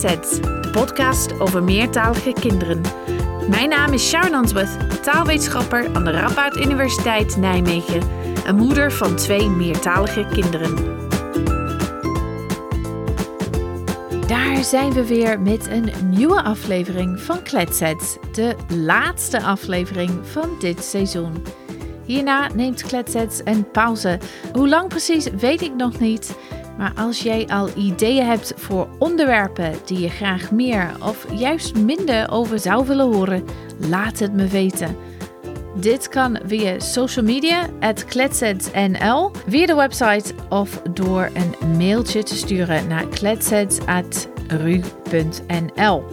De 0.00 0.68
podcast 0.72 1.40
over 1.40 1.62
meertalige 1.62 2.32
kinderen. 2.32 2.80
Mijn 3.48 3.68
naam 3.68 3.92
is 3.92 4.08
Sharon 4.08 4.34
Answorth, 4.34 5.02
taalwetenschapper 5.02 5.94
aan 5.94 6.04
de 6.04 6.10
Radboud 6.10 6.56
Universiteit 6.56 7.36
Nijmegen 7.36 8.02
en 8.46 8.56
moeder 8.56 8.92
van 8.92 9.16
twee 9.16 9.48
meertalige 9.48 10.26
kinderen. 10.32 10.74
Daar 14.26 14.64
zijn 14.64 14.92
we 14.92 15.06
weer 15.06 15.40
met 15.40 15.66
een 15.66 15.92
nieuwe 16.04 16.42
aflevering 16.42 17.20
van 17.20 17.42
Kletsets, 17.42 18.16
de 18.32 18.56
laatste 18.68 19.42
aflevering 19.42 20.10
van 20.22 20.48
dit 20.58 20.84
seizoen. 20.84 21.42
Hierna 22.04 22.48
neemt 22.54 22.82
Kletsets 22.82 23.40
een 23.44 23.70
pauze. 23.70 24.18
Hoe 24.52 24.68
lang 24.68 24.88
precies 24.88 25.28
weet 25.30 25.62
ik 25.62 25.74
nog 25.74 25.98
niet. 25.98 26.36
Maar 26.78 26.92
als 26.96 27.22
jij 27.22 27.46
al 27.46 27.68
ideeën 27.76 28.26
hebt 28.26 28.52
voor 28.56 28.88
onderwerpen 28.98 29.74
die 29.84 30.00
je 30.00 30.08
graag 30.08 30.50
meer 30.50 30.90
of 31.02 31.26
juist 31.34 31.76
minder 31.76 32.30
over 32.30 32.58
zou 32.58 32.86
willen 32.86 33.12
horen, 33.12 33.44
laat 33.88 34.18
het 34.18 34.32
me 34.32 34.46
weten. 34.46 34.96
Dit 35.74 36.08
kan 36.08 36.38
via 36.46 36.78
social 36.78 37.24
media, 37.24 37.68
at 37.80 38.04
via 39.46 39.66
de 39.66 39.74
website 39.74 40.34
of 40.48 40.82
door 40.90 41.30
een 41.34 41.76
mailtje 41.76 42.22
te 42.22 42.36
sturen 42.36 42.88
naar 42.88 43.06
kletsets.ru.nl. 43.06 46.04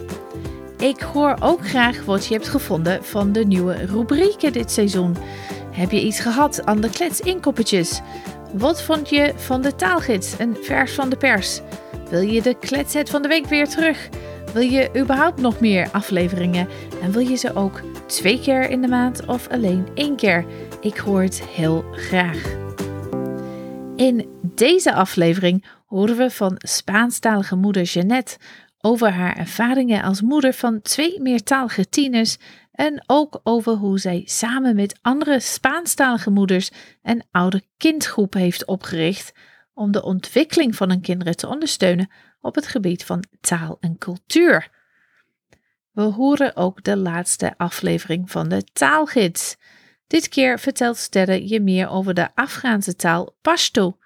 Ik 0.78 1.00
hoor 1.00 1.36
ook 1.40 1.68
graag 1.68 2.04
wat 2.04 2.26
je 2.26 2.34
hebt 2.34 2.48
gevonden 2.48 3.04
van 3.04 3.32
de 3.32 3.44
nieuwe 3.44 3.74
rubrieken 3.74 4.52
dit 4.52 4.70
seizoen. 4.70 5.16
Heb 5.70 5.90
je 5.90 6.02
iets 6.02 6.20
gehad 6.20 6.64
aan 6.64 6.80
de 6.80 6.90
kletsinkoppetjes? 6.90 8.00
Wat 8.52 8.82
vond 8.82 9.08
je 9.08 9.32
van 9.36 9.62
de 9.62 9.74
taalgids, 9.74 10.38
een 10.38 10.56
vers 10.60 10.92
van 10.94 11.08
de 11.08 11.16
pers? 11.16 11.60
Wil 12.08 12.20
je 12.20 12.42
de 12.42 12.54
kletset 12.54 13.10
van 13.10 13.22
de 13.22 13.28
week 13.28 13.46
weer 13.46 13.68
terug? 13.68 14.08
Wil 14.52 14.62
je 14.62 14.90
überhaupt 14.96 15.40
nog 15.40 15.60
meer 15.60 15.88
afleveringen? 15.92 16.68
En 17.02 17.12
wil 17.12 17.28
je 17.28 17.36
ze 17.36 17.54
ook 17.54 17.80
twee 18.06 18.40
keer 18.40 18.70
in 18.70 18.80
de 18.80 18.88
maand 18.88 19.26
of 19.26 19.48
alleen 19.48 19.86
één 19.94 20.16
keer? 20.16 20.44
Ik 20.80 20.96
hoor 20.96 21.22
het 21.22 21.42
heel 21.42 21.84
graag. 21.92 22.42
In 23.96 24.28
deze 24.42 24.92
aflevering 24.92 25.64
horen 25.86 26.16
we 26.16 26.30
van 26.30 26.54
Spaanstalige 26.56 27.56
moeder 27.56 27.82
Jeannette 27.82 28.36
over 28.80 29.10
haar 29.10 29.36
ervaringen 29.36 30.02
als 30.02 30.20
moeder 30.20 30.52
van 30.52 30.82
twee 30.82 31.20
meertalige 31.20 31.88
tieners 31.88 32.36
en 32.72 33.02
ook 33.06 33.40
over 33.42 33.72
hoe 33.72 33.98
zij 33.98 34.22
samen 34.24 34.74
met 34.74 34.98
andere 35.02 35.40
Spaanstalige 35.40 36.30
moeders 36.30 36.70
een 37.02 37.22
oude 37.30 37.62
kindgroep 37.76 38.34
heeft 38.34 38.64
opgericht 38.64 39.32
om 39.74 39.92
de 39.92 40.02
ontwikkeling 40.02 40.76
van 40.76 40.88
hun 40.88 41.00
kinderen 41.00 41.36
te 41.36 41.48
ondersteunen 41.48 42.10
op 42.40 42.54
het 42.54 42.66
gebied 42.66 43.04
van 43.04 43.24
taal 43.40 43.76
en 43.80 43.98
cultuur. 43.98 44.70
We 45.92 46.02
horen 46.02 46.56
ook 46.56 46.84
de 46.84 46.96
laatste 46.96 47.54
aflevering 47.56 48.30
van 48.30 48.48
de 48.48 48.64
taalgids. 48.64 49.56
Dit 50.06 50.28
keer 50.28 50.58
vertelt 50.58 50.96
Sterre 50.96 51.48
je 51.48 51.60
meer 51.60 51.88
over 51.88 52.14
de 52.14 52.28
Afghaanse 52.34 52.96
taal 52.96 53.36
Pashto 53.42 53.98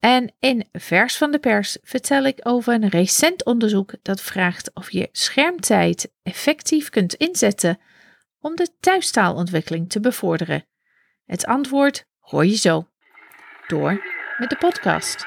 en 0.00 0.34
in 0.38 0.68
Vers 0.72 1.16
van 1.16 1.30
de 1.30 1.38
Pers 1.38 1.76
vertel 1.82 2.24
ik 2.24 2.38
over 2.42 2.74
een 2.74 2.88
recent 2.88 3.44
onderzoek 3.44 3.92
dat 4.02 4.20
vraagt 4.20 4.70
of 4.74 4.90
je 4.90 5.08
schermtijd 5.12 6.12
effectief 6.22 6.88
kunt 6.88 7.14
inzetten 7.14 7.78
om 8.40 8.56
de 8.56 8.68
thuistaalontwikkeling 8.80 9.90
te 9.90 10.00
bevorderen. 10.00 10.66
Het 11.26 11.46
antwoord 11.46 12.06
hoor 12.18 12.46
je 12.46 12.56
zo. 12.56 12.86
Door 13.66 14.04
met 14.38 14.50
de 14.50 14.56
podcast. 14.56 15.26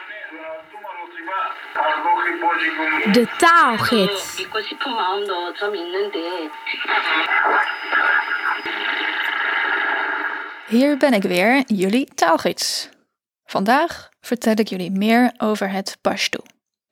De 3.11 3.33
taalgids. 3.37 4.47
Hier 10.67 10.97
ben 10.97 11.13
ik 11.13 11.23
weer, 11.23 11.63
jullie 11.67 12.05
taalgids. 12.13 12.89
Vandaag 13.45 14.11
vertel 14.25 14.53
ik 14.55 14.67
jullie 14.67 14.91
meer 14.91 15.33
over 15.37 15.71
het 15.71 15.97
Pashto. 16.01 16.39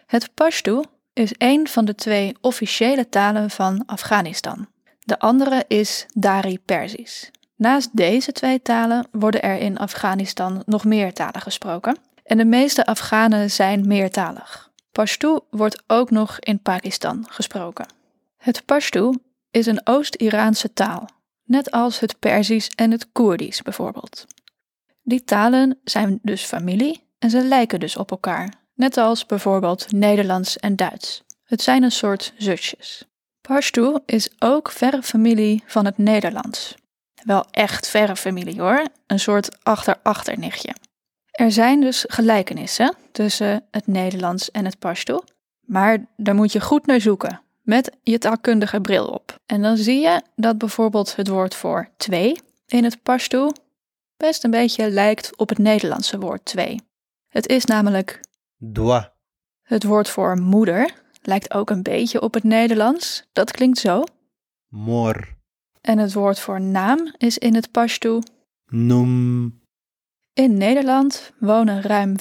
Het 0.06 0.34
Pashto 0.34 0.84
is 1.14 1.34
een 1.38 1.68
van 1.68 1.86
de 1.86 1.96
twee 1.96 2.36
officiële 2.42 3.09
talen 3.09 3.50
van 3.50 3.84
Afghanistan. 3.86 4.68
De 5.00 5.19
andere 5.19 5.66
is 5.68 6.06
Dari-Persisch. 6.14 7.31
Naast 7.56 7.97
deze 7.97 8.31
twee 8.31 8.62
talen 8.62 9.08
worden 9.12 9.42
er 9.42 9.58
in 9.58 9.78
Afghanistan 9.78 10.64
nog 10.66 10.86
meer 10.86 11.14
talen 11.14 11.42
gesproken. 11.42 11.97
En 12.24 12.38
de 12.38 12.46
meeste 12.46 12.86
Afghanen 12.86 13.52
zijn 13.52 13.88
meertalig. 13.88 14.72
Pashto 14.92 15.46
wordt 15.50 15.84
ook 15.88 16.09
nog 16.09 16.40
in 16.40 16.62
Pakistan 16.62 17.25
gesproken. 17.30 17.86
Het 18.38 18.66
Pashto 18.66 19.13
is 19.52 19.66
een 19.66 19.81
Oost-Iraanse 19.84 20.74
taal, 20.74 21.09
net 21.44 21.72
als 21.72 22.00
het 22.00 22.19
Perzisch 22.19 22.69
en 22.69 22.92
het 22.92 23.12
Koerdisch 23.12 23.62
bijvoorbeeld. 23.62 24.25
Die 25.03 25.24
talen 25.24 25.80
zijn 25.84 26.19
dus 26.22 26.44
familie 26.44 27.09
en 27.21 27.29
ze 27.29 27.43
lijken 27.43 27.79
dus 27.79 27.97
op 27.97 28.11
elkaar, 28.11 28.53
net 28.73 28.97
als 28.97 29.25
bijvoorbeeld 29.25 29.91
Nederlands 29.91 30.57
en 30.57 30.75
Duits. 30.75 31.23
Het 31.43 31.61
zijn 31.61 31.83
een 31.83 31.91
soort 31.91 32.33
zusjes. 32.37 33.05
Pashto 33.41 33.99
is 34.05 34.29
ook 34.39 34.71
verre 34.71 35.03
familie 35.03 35.63
van 35.65 35.85
het 35.85 35.97
Nederlands. 35.97 36.75
Wel 37.23 37.45
echt 37.51 37.87
verre 37.87 38.15
familie 38.15 38.61
hoor, 38.61 38.85
een 39.07 39.19
soort 39.19 39.63
achter-achternichtje. 39.63 40.75
Er 41.31 41.51
zijn 41.51 41.81
dus 41.81 42.05
gelijkenissen 42.07 42.95
tussen 43.11 43.63
het 43.71 43.88
Nederlands 43.88 44.51
en 44.51 44.65
het 44.65 44.79
Pashto, 44.79 45.23
maar 45.61 46.05
daar 46.17 46.35
moet 46.35 46.51
je 46.51 46.61
goed 46.61 46.85
naar 46.85 47.01
zoeken, 47.01 47.41
met 47.61 47.91
je 48.03 48.17
taalkundige 48.17 48.81
bril 48.81 49.07
op. 49.07 49.35
En 49.45 49.61
dan 49.61 49.77
zie 49.77 49.99
je 49.99 50.21
dat 50.35 50.57
bijvoorbeeld 50.57 51.15
het 51.15 51.27
woord 51.27 51.55
voor 51.55 51.89
twee 51.97 52.39
in 52.67 52.83
het 52.83 53.03
Pashto 53.03 53.51
best 54.17 54.43
een 54.43 54.51
beetje 54.51 54.89
lijkt 54.89 55.38
op 55.38 55.49
het 55.49 55.57
Nederlandse 55.57 56.19
woord 56.19 56.45
twee. 56.45 56.89
Het 57.31 57.47
is 57.47 57.66
namelijk 57.66 58.19
Dwa. 58.72 59.14
Het 59.62 59.84
woord 59.84 60.09
voor 60.09 60.38
moeder 60.38 60.94
lijkt 61.22 61.53
ook 61.53 61.69
een 61.69 61.84
beetje 61.84 62.22
op 62.22 62.34
het 62.34 62.44
Nederlands. 62.44 63.24
Dat 63.34 63.52
klinkt 63.52 63.78
zo. 63.78 64.03
Mor. 64.68 65.38
En 65.81 65.97
het 65.97 66.14
woord 66.14 66.40
voor 66.40 66.62
naam 66.62 67.14
is 67.18 67.38
in 67.38 67.56
het 67.56 67.72
Pashto. 67.72 68.19
Num. 68.66 69.62
In 70.34 70.58
Nederland 70.58 71.34
wonen 71.40 71.81
ruim 71.81 72.16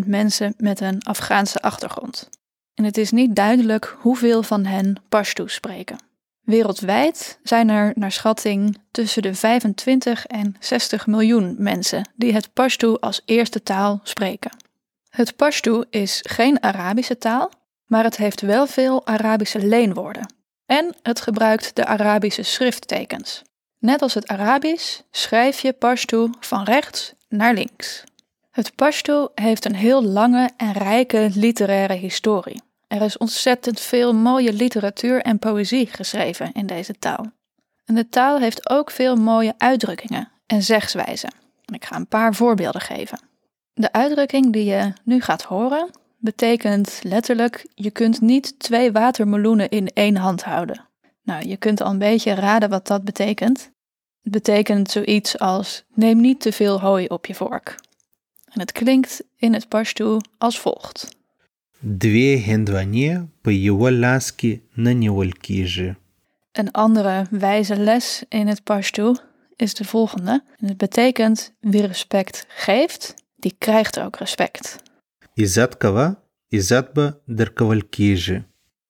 50.000 0.00 0.06
mensen 0.06 0.54
met 0.56 0.80
een 0.80 1.02
Afghaanse 1.02 1.60
achtergrond. 1.60 2.28
En 2.74 2.84
het 2.84 2.96
is 2.96 3.10
niet 3.10 3.36
duidelijk 3.36 3.96
hoeveel 3.98 4.42
van 4.42 4.64
hen 4.64 5.02
Pashto 5.08 5.46
spreken. 5.46 5.98
Wereldwijd 6.48 7.38
zijn 7.42 7.68
er 7.68 7.92
naar 7.94 8.12
schatting 8.12 8.78
tussen 8.90 9.22
de 9.22 9.34
25 9.34 10.26
en 10.26 10.56
60 10.60 11.06
miljoen 11.06 11.54
mensen 11.58 12.10
die 12.16 12.32
het 12.32 12.52
Pashto 12.52 12.94
als 12.94 13.22
eerste 13.24 13.62
taal 13.62 14.00
spreken. 14.02 14.50
Het 15.08 15.36
Pashto 15.36 15.84
is 15.90 16.20
geen 16.28 16.62
Arabische 16.62 17.18
taal, 17.18 17.50
maar 17.86 18.04
het 18.04 18.16
heeft 18.16 18.40
wel 18.40 18.66
veel 18.66 19.06
Arabische 19.06 19.66
leenwoorden. 19.66 20.34
En 20.66 20.94
het 21.02 21.20
gebruikt 21.20 21.76
de 21.76 21.86
Arabische 21.86 22.42
schrifttekens. 22.42 23.42
Net 23.78 24.02
als 24.02 24.14
het 24.14 24.26
Arabisch 24.26 25.00
schrijf 25.10 25.60
je 25.60 25.72
Pashto 25.72 26.30
van 26.40 26.64
rechts 26.64 27.14
naar 27.28 27.54
links. 27.54 28.04
Het 28.50 28.74
Pashto 28.74 29.30
heeft 29.34 29.64
een 29.64 29.74
heel 29.74 30.04
lange 30.04 30.50
en 30.56 30.72
rijke 30.72 31.30
literaire 31.34 31.94
historie. 31.94 32.66
Er 32.88 33.02
is 33.02 33.18
ontzettend 33.18 33.80
veel 33.80 34.14
mooie 34.14 34.52
literatuur 34.52 35.22
en 35.22 35.38
poëzie 35.38 35.86
geschreven 35.86 36.52
in 36.52 36.66
deze 36.66 36.98
taal. 36.98 37.26
En 37.84 37.94
de 37.94 38.08
taal 38.08 38.38
heeft 38.38 38.70
ook 38.70 38.90
veel 38.90 39.16
mooie 39.16 39.54
uitdrukkingen 39.58 40.28
en 40.46 40.62
zegswijzen. 40.62 41.32
Ik 41.72 41.84
ga 41.84 41.96
een 41.96 42.06
paar 42.06 42.34
voorbeelden 42.34 42.80
geven. 42.80 43.18
De 43.74 43.92
uitdrukking 43.92 44.52
die 44.52 44.64
je 44.64 44.92
nu 45.04 45.20
gaat 45.20 45.42
horen 45.42 45.90
betekent 46.18 47.00
letterlijk: 47.02 47.66
je 47.74 47.90
kunt 47.90 48.20
niet 48.20 48.58
twee 48.58 48.92
watermeloenen 48.92 49.68
in 49.68 49.88
één 49.88 50.16
hand 50.16 50.42
houden. 50.42 50.88
Nou, 51.22 51.48
je 51.48 51.56
kunt 51.56 51.80
al 51.80 51.90
een 51.90 51.98
beetje 51.98 52.34
raden 52.34 52.68
wat 52.68 52.86
dat 52.86 53.04
betekent. 53.04 53.70
Het 54.22 54.32
betekent 54.32 54.90
zoiets 54.90 55.38
als: 55.38 55.84
neem 55.94 56.20
niet 56.20 56.40
te 56.40 56.52
veel 56.52 56.80
hooi 56.80 57.06
op 57.06 57.26
je 57.26 57.34
vork. 57.34 57.74
En 58.44 58.60
het 58.60 58.72
klinkt 58.72 59.22
in 59.36 59.52
het 59.52 59.68
Pashto 59.68 60.18
als 60.38 60.58
volgt. 60.58 61.16
دوې 61.80 62.30
هندوانې 62.48 63.10
په 63.42 63.50
یوه 63.50 63.90
لاس 63.90 64.26
کې 64.38 64.52
Een 66.52 66.70
andere 66.72 67.26
wijze 67.30 67.76
les 67.76 68.24
in 68.28 68.46
het 68.46 68.64
Pashto 68.64 69.14
is 69.56 69.74
de 69.74 69.84
volgende. 69.84 70.44
Het 70.56 70.76
betekent 70.76 71.54
wie 71.60 71.86
respect 71.86 72.44
geeft, 72.48 73.14
die 73.36 73.54
krijgt 73.58 74.00
ook 74.00 74.16
respect. 74.16 74.76
Izat 75.34 75.76
kawa, 75.76 76.22
izat 76.48 76.92
be. 76.92 77.16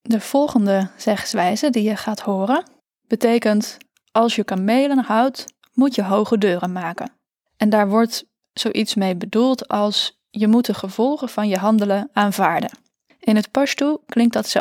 De 0.03 0.21
volgende 0.21 0.91
zegswijze 0.97 1.71
die 1.71 1.83
je 1.83 1.97
gaat 1.97 2.21
horen 2.21 2.65
betekent 3.07 3.77
als 4.13 4.37
je 4.37 4.45
kamelen 4.45 4.99
houdt, 4.99 5.45
moet 5.73 5.95
je 5.95 6.03
hoge 6.03 6.39
deuren 6.39 6.73
maken. 6.73 7.13
En 7.57 7.69
daar 7.69 7.89
wordt 7.89 8.27
zoiets 8.53 8.95
mee 8.95 9.17
bedoeld 9.17 9.69
als 9.69 10.18
je 10.31 10.49
moet 10.49 10.67
de 10.67 10.75
gevolgen 10.75 11.29
van 11.29 11.49
je 11.49 11.57
handelen 11.57 12.11
aanvaarden. 12.13 12.71
In 13.21 13.37
het 13.37 13.51
Pashto 13.51 14.03
klinkt 14.07 14.33
dat 14.33 14.49
zo. 14.49 14.61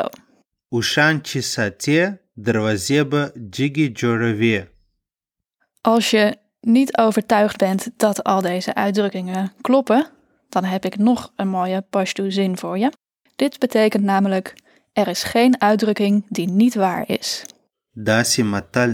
Als 5.80 6.10
je 6.10 6.36
niet 6.60 6.96
overtuigd 6.96 7.56
bent 7.56 7.90
dat 7.96 8.24
al 8.24 8.40
deze 8.40 8.74
uitdrukkingen 8.74 9.52
kloppen, 9.60 10.06
dan 10.48 10.64
heb 10.64 10.84
ik 10.84 10.98
nog 10.98 11.32
een 11.36 11.48
mooie 11.48 11.82
Pashto-zin 11.90 12.56
voor 12.56 12.78
je. 12.78 12.92
Dit 13.36 13.58
betekent 13.58 14.04
namelijk: 14.04 14.54
er 14.92 15.08
is 15.08 15.22
geen 15.22 15.60
uitdrukking 15.60 16.24
die 16.28 16.48
niet 16.48 16.74
waar 16.74 17.08
is. 17.08 17.44
Matal 18.42 18.88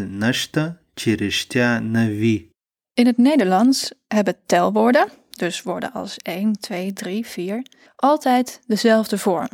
navi. 1.80 2.50
In 2.94 3.06
het 3.06 3.16
Nederlands 3.16 3.92
hebben 4.06 4.36
telwoorden, 4.46 5.08
dus 5.34 5.62
woorden 5.62 5.92
als 5.92 6.16
1, 6.16 6.58
2, 6.60 6.92
3, 6.92 7.26
4, 7.26 7.66
altijd 7.96 8.60
dezelfde 8.66 9.18
vorm. 9.18 9.48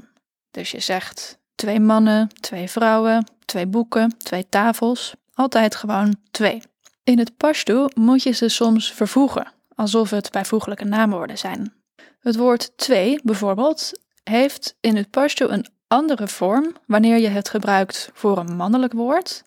Dus 0.50 0.70
je 0.70 0.80
zegt 0.80 1.38
twee 1.54 1.80
mannen, 1.80 2.28
twee 2.40 2.70
vrouwen, 2.70 3.26
twee 3.44 3.66
boeken, 3.66 4.16
twee 4.18 4.48
tafels, 4.48 5.14
altijd 5.34 5.74
gewoon 5.74 6.16
twee. 6.30 6.62
In 7.04 7.18
het 7.18 7.36
Pashto 7.36 7.88
moet 7.94 8.22
je 8.22 8.30
ze 8.30 8.48
soms 8.48 8.92
vervoegen, 8.92 9.52
alsof 9.74 10.10
het 10.10 10.30
bijvoeglijke 10.30 10.84
naamwoorden 10.84 11.38
zijn. 11.38 11.72
Het 12.20 12.36
woord 12.36 12.72
twee 12.76 13.20
bijvoorbeeld 13.22 13.92
heeft 14.22 14.76
in 14.80 14.96
het 14.96 15.10
Pashto 15.10 15.48
een 15.48 15.66
andere 15.86 16.28
vorm 16.28 16.76
wanneer 16.86 17.18
je 17.18 17.28
het 17.28 17.48
gebruikt 17.48 18.10
voor 18.12 18.38
een 18.38 18.56
mannelijk 18.56 18.92
woord 18.92 19.42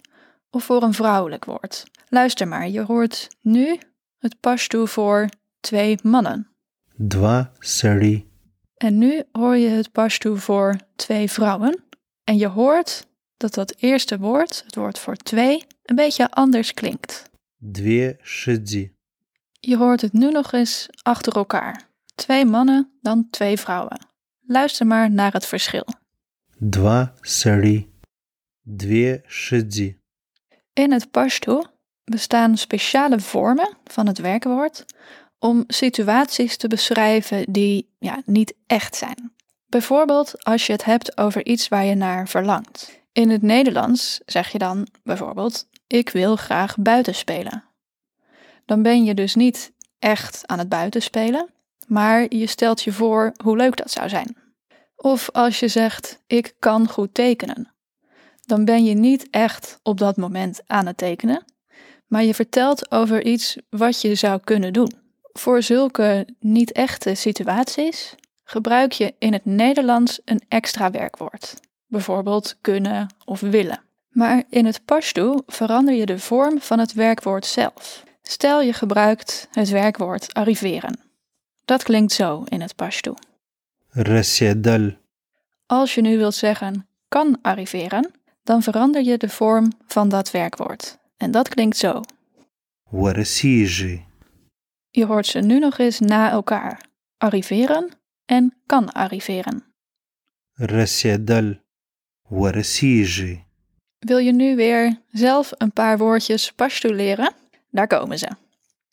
of 0.49 0.63
voor 0.63 0.83
een 0.83 0.93
vrouwelijk 0.93 1.45
woord. 1.45 1.83
Luister 2.09 2.47
maar, 2.47 2.69
je 2.69 2.81
hoort 2.81 3.27
nu 3.41 3.79
het 4.19 4.39
Pashto 4.39 4.85
voor 4.85 5.29
twee 5.63 5.97
mannen. 6.03 6.47
Dwa 7.07 7.51
seri. 7.59 8.31
En 8.77 8.97
nu 8.97 9.23
hoor 9.31 9.55
je 9.55 9.67
het 9.67 9.91
Pashto 9.91 10.35
voor 10.35 10.75
twee 10.95 11.31
vrouwen. 11.31 11.83
En 12.23 12.37
je 12.37 12.47
hoort 12.47 13.07
dat 13.37 13.53
dat 13.53 13.75
eerste 13.77 14.17
woord, 14.17 14.63
het 14.65 14.75
woord 14.75 14.99
voor 14.99 15.15
twee, 15.15 15.65
een 15.83 15.95
beetje 15.95 16.31
anders 16.31 16.73
klinkt. 16.73 17.29
Dwie 17.71 18.15
shidzi. 18.21 18.91
Je 19.59 19.77
hoort 19.77 20.01
het 20.01 20.13
nu 20.13 20.31
nog 20.31 20.51
eens 20.51 20.87
achter 21.01 21.35
elkaar. 21.35 21.89
Twee 22.15 22.45
mannen, 22.45 22.91
dan 23.01 23.27
twee 23.29 23.57
vrouwen. 23.57 24.07
Luister 24.47 24.87
maar 24.87 25.11
naar 25.11 25.33
het 25.33 25.45
verschil. 25.45 25.85
Dwa 26.69 27.13
seri. 27.21 27.91
Dwie 28.61 29.21
shidzi. 29.27 29.97
In 30.73 30.91
het 30.91 31.11
Pashto 31.11 31.61
bestaan 32.03 32.57
speciale 32.57 33.19
vormen 33.19 33.77
van 33.83 34.07
het 34.07 34.17
werkwoord 34.17 34.85
om 35.43 35.63
situaties 35.67 36.57
te 36.57 36.67
beschrijven 36.67 37.45
die 37.51 37.89
ja, 37.99 38.21
niet 38.25 38.53
echt 38.67 38.95
zijn. 38.95 39.33
Bijvoorbeeld 39.65 40.43
als 40.43 40.65
je 40.65 40.71
het 40.71 40.83
hebt 40.83 41.17
over 41.17 41.45
iets 41.45 41.67
waar 41.67 41.85
je 41.85 41.95
naar 41.95 42.27
verlangt. 42.27 43.01
In 43.11 43.29
het 43.29 43.41
Nederlands 43.41 44.19
zeg 44.25 44.49
je 44.49 44.57
dan 44.57 44.87
bijvoorbeeld: 45.03 45.67
Ik 45.87 46.09
wil 46.09 46.35
graag 46.35 46.77
buiten 46.77 47.15
spelen. 47.15 47.63
Dan 48.65 48.81
ben 48.81 49.03
je 49.03 49.13
dus 49.13 49.35
niet 49.35 49.73
echt 49.99 50.41
aan 50.45 50.59
het 50.59 50.69
buiten 50.69 51.01
spelen, 51.01 51.49
maar 51.87 52.25
je 52.35 52.47
stelt 52.47 52.81
je 52.81 52.91
voor 52.91 53.33
hoe 53.43 53.57
leuk 53.57 53.75
dat 53.75 53.91
zou 53.91 54.09
zijn. 54.09 54.37
Of 54.95 55.29
als 55.31 55.59
je 55.59 55.67
zegt: 55.67 56.19
Ik 56.27 56.53
kan 56.59 56.87
goed 56.87 57.13
tekenen. 57.13 57.73
Dan 58.41 58.65
ben 58.65 58.83
je 58.83 58.93
niet 58.93 59.27
echt 59.29 59.79
op 59.81 59.97
dat 59.97 60.17
moment 60.17 60.61
aan 60.67 60.85
het 60.85 60.97
tekenen, 60.97 61.45
maar 62.07 62.23
je 62.23 62.33
vertelt 62.33 62.91
over 62.91 63.25
iets 63.25 63.57
wat 63.69 64.01
je 64.01 64.15
zou 64.15 64.39
kunnen 64.43 64.73
doen. 64.73 65.02
Voor 65.33 65.61
zulke 65.61 66.27
niet-echte 66.39 67.15
situaties 67.15 68.15
gebruik 68.43 68.91
je 68.91 69.13
in 69.19 69.33
het 69.33 69.45
Nederlands 69.45 70.21
een 70.25 70.41
extra 70.47 70.91
werkwoord, 70.91 71.59
bijvoorbeeld 71.87 72.57
kunnen 72.61 73.07
of 73.25 73.39
willen. 73.39 73.81
Maar 74.09 74.43
in 74.49 74.65
het 74.65 74.85
Pashto 74.85 75.43
verander 75.47 75.93
je 75.93 76.05
de 76.05 76.19
vorm 76.19 76.61
van 76.61 76.79
het 76.79 76.93
werkwoord 76.93 77.45
zelf. 77.45 78.03
Stel 78.21 78.61
je 78.61 78.73
gebruikt 78.73 79.47
het 79.51 79.69
werkwoord 79.69 80.33
arriveren. 80.33 80.99
Dat 81.65 81.83
klinkt 81.83 82.11
zo 82.11 82.43
in 82.47 82.61
het 82.61 82.75
Pashto. 82.75 83.13
Resiedel. 83.89 84.91
Als 85.65 85.95
je 85.95 86.01
nu 86.01 86.17
wilt 86.17 86.35
zeggen 86.35 86.87
kan 87.07 87.37
arriveren, 87.41 88.11
dan 88.43 88.61
verander 88.63 89.03
je 89.03 89.17
de 89.17 89.29
vorm 89.29 89.71
van 89.87 90.09
dat 90.09 90.31
werkwoord. 90.31 90.97
En 91.17 91.31
dat 91.31 91.49
klinkt 91.49 91.77
zo. 91.77 92.01
Waresiji. 92.89 94.05
Je 94.95 95.05
hoort 95.05 95.25
ze 95.25 95.39
nu 95.39 95.59
nog 95.59 95.77
eens 95.77 95.99
na 95.99 96.31
elkaar. 96.31 96.81
Arriveren 97.17 97.91
en 98.25 98.61
kan 98.65 98.91
arriveren. 98.91 99.63
Resedal 100.53 101.53
je? 102.29 103.39
Wil 103.99 104.17
je 104.17 104.31
nu 104.31 104.55
weer 104.55 105.01
zelf 105.11 105.51
een 105.57 105.71
paar 105.71 105.97
woordjes 105.97 106.51
Pashto 106.51 106.93
leren? 106.93 107.33
Daar 107.69 107.87
komen 107.87 108.19
ze. 108.19 108.27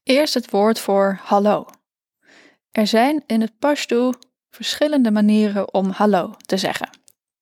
Eerst 0.02 0.34
het 0.34 0.50
woord 0.50 0.78
voor 0.78 1.18
hallo. 1.22 1.66
Er 2.70 2.86
zijn 2.86 3.22
in 3.26 3.40
het 3.40 3.58
Pashto 3.58 4.12
verschillende 4.50 5.10
manieren 5.10 5.74
om 5.74 5.90
hallo 5.90 6.34
te 6.46 6.56
zeggen. 6.56 6.88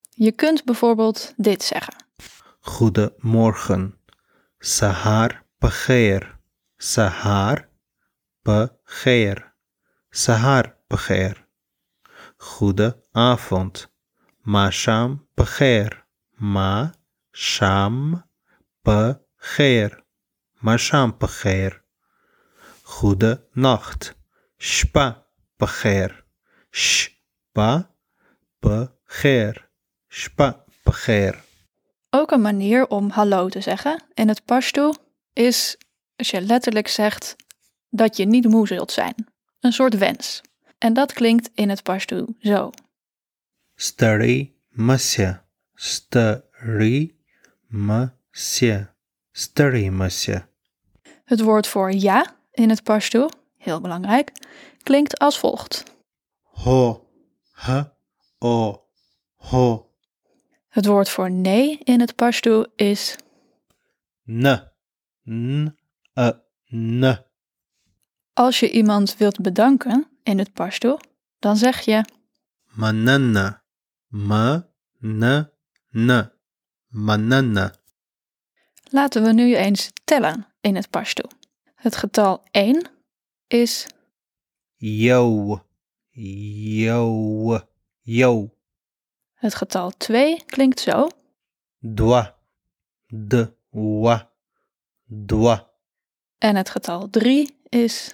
Je 0.09 0.31
kunt 0.31 0.63
bijvoorbeeld 0.63 1.33
dit 1.37 1.63
zeggen. 1.63 1.95
Goedemorgen. 2.59 3.99
Sahar 4.57 5.43
pageer. 5.57 6.37
Sahar 6.77 7.68
Pacheer. 8.49 9.53
Sahar 10.11 10.65
Pacheer. 10.89 11.35
Goedenavond. 12.37 13.77
Masham 14.43 15.09
Pacheer. 15.37 15.91
Ma 16.39 16.89
Sham 17.31 18.23
Pacheer. 18.83 19.91
Masham 20.65 21.09
Pacheer. 21.19 21.73
Goede 22.83 23.47
nacht. 23.53 24.15
Shpa 24.57 25.25
Pacheer. 25.59 26.11
Shpa 26.71 27.87
Pacheer. 28.63 29.55
Shpa 30.09 30.65
Pacheer. 30.83 31.35
Ook 32.09 32.31
een 32.31 32.41
manier 32.41 32.87
om 32.87 33.09
hallo 33.09 33.49
te 33.49 33.61
zeggen 33.61 34.03
in 34.13 34.27
het 34.27 34.45
Pashto 34.45 34.93
is 35.33 35.77
als 36.15 36.29
je 36.29 36.41
letterlijk 36.41 36.87
zegt 36.87 37.35
dat 37.89 38.17
je 38.17 38.25
niet 38.25 38.45
moe 38.45 38.67
zult 38.67 38.91
zijn. 38.91 39.15
Een 39.59 39.73
soort 39.73 39.97
wens. 39.97 40.41
En 40.77 40.93
dat 40.93 41.13
klinkt 41.13 41.49
in 41.53 41.69
het 41.69 41.83
Pashto 41.83 42.25
zo. 42.39 42.71
Stari 43.75 44.55
masya, 44.69 45.45
stari 45.75 47.15
masya, 47.67 48.93
stari 49.31 49.89
masya. 49.89 50.47
Het 51.23 51.41
woord 51.41 51.67
voor 51.67 51.91
ja 51.91 52.35
in 52.51 52.69
het 52.69 52.83
Pashto, 52.83 53.29
heel 53.57 53.81
belangrijk, 53.81 54.31
klinkt 54.83 55.19
als 55.19 55.39
volgt. 55.39 55.83
Ho, 56.41 57.07
ha, 57.51 57.93
o, 58.39 58.83
ho. 59.35 59.91
Het 60.69 60.85
woord 60.85 61.09
voor 61.09 61.31
nee 61.31 61.79
in 61.83 61.99
het 61.99 62.15
Pashto 62.15 62.65
is. 62.75 63.15
Ne, 64.23 64.71
n, 65.29 65.77
a, 66.19 66.27
e, 66.27 66.33
ne. 66.75 67.27
Als 68.39 68.59
je 68.59 68.71
iemand 68.71 69.17
wilt 69.17 69.41
bedanken 69.41 70.07
in 70.23 70.37
het 70.37 70.53
Pashto, 70.53 70.97
dan 71.39 71.57
zeg 71.57 71.79
je 71.79 72.05
Manana, 72.63 73.63
manana, 74.07 75.51
manana. 76.87 77.73
Laten 78.89 79.23
we 79.23 79.33
nu 79.33 79.55
eens 79.55 79.89
tellen 80.03 80.47
in 80.61 80.75
het 80.75 80.89
Pashto. 80.89 81.23
Het 81.75 81.95
getal 81.95 82.43
1 82.51 82.89
is 83.47 83.87
yo, 84.75 85.59
yo, 86.09 87.59
yo. 88.01 88.53
Het 89.33 89.55
getal 89.55 89.91
2 89.97 90.43
klinkt 90.45 90.79
zo. 90.79 91.07
Dwa, 91.79 92.37
de, 93.07 93.53
wa, 93.69 94.31
dwa. 95.25 95.69
En 96.37 96.55
het 96.55 96.69
getal 96.69 97.09
3 97.09 97.57
is 97.69 98.13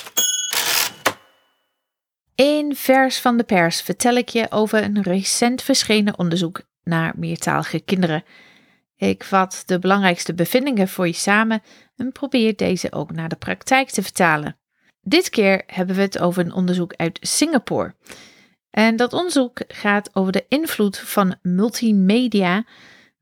In 2.35 2.75
Vers 2.75 3.19
van 3.19 3.37
de 3.37 3.43
pers 3.43 3.81
vertel 3.81 4.15
ik 4.15 4.29
je 4.29 4.51
over 4.51 4.83
een 4.83 5.01
recent 5.01 5.61
verschenen 5.61 6.19
onderzoek 6.19 6.61
naar 6.83 7.13
meertalige 7.17 7.79
kinderen. 7.79 8.23
Ik 8.95 9.23
vat 9.23 9.63
de 9.65 9.79
belangrijkste 9.79 10.33
bevindingen 10.33 10.87
voor 10.87 11.07
je 11.07 11.13
samen 11.13 11.61
en 11.95 12.11
probeer 12.11 12.55
deze 12.55 12.91
ook 12.91 13.11
naar 13.11 13.29
de 13.29 13.35
praktijk 13.35 13.89
te 13.89 14.01
vertalen. 14.03 14.57
Dit 15.01 15.29
keer 15.29 15.63
hebben 15.67 15.95
we 15.95 16.01
het 16.01 16.19
over 16.19 16.45
een 16.45 16.53
onderzoek 16.53 16.93
uit 16.95 17.17
Singapore. 17.21 17.95
En 18.69 18.95
dat 18.95 19.13
onderzoek 19.13 19.61
gaat 19.67 20.09
over 20.13 20.31
de 20.31 20.45
invloed 20.47 20.97
van 20.97 21.35
multimedia 21.41 22.65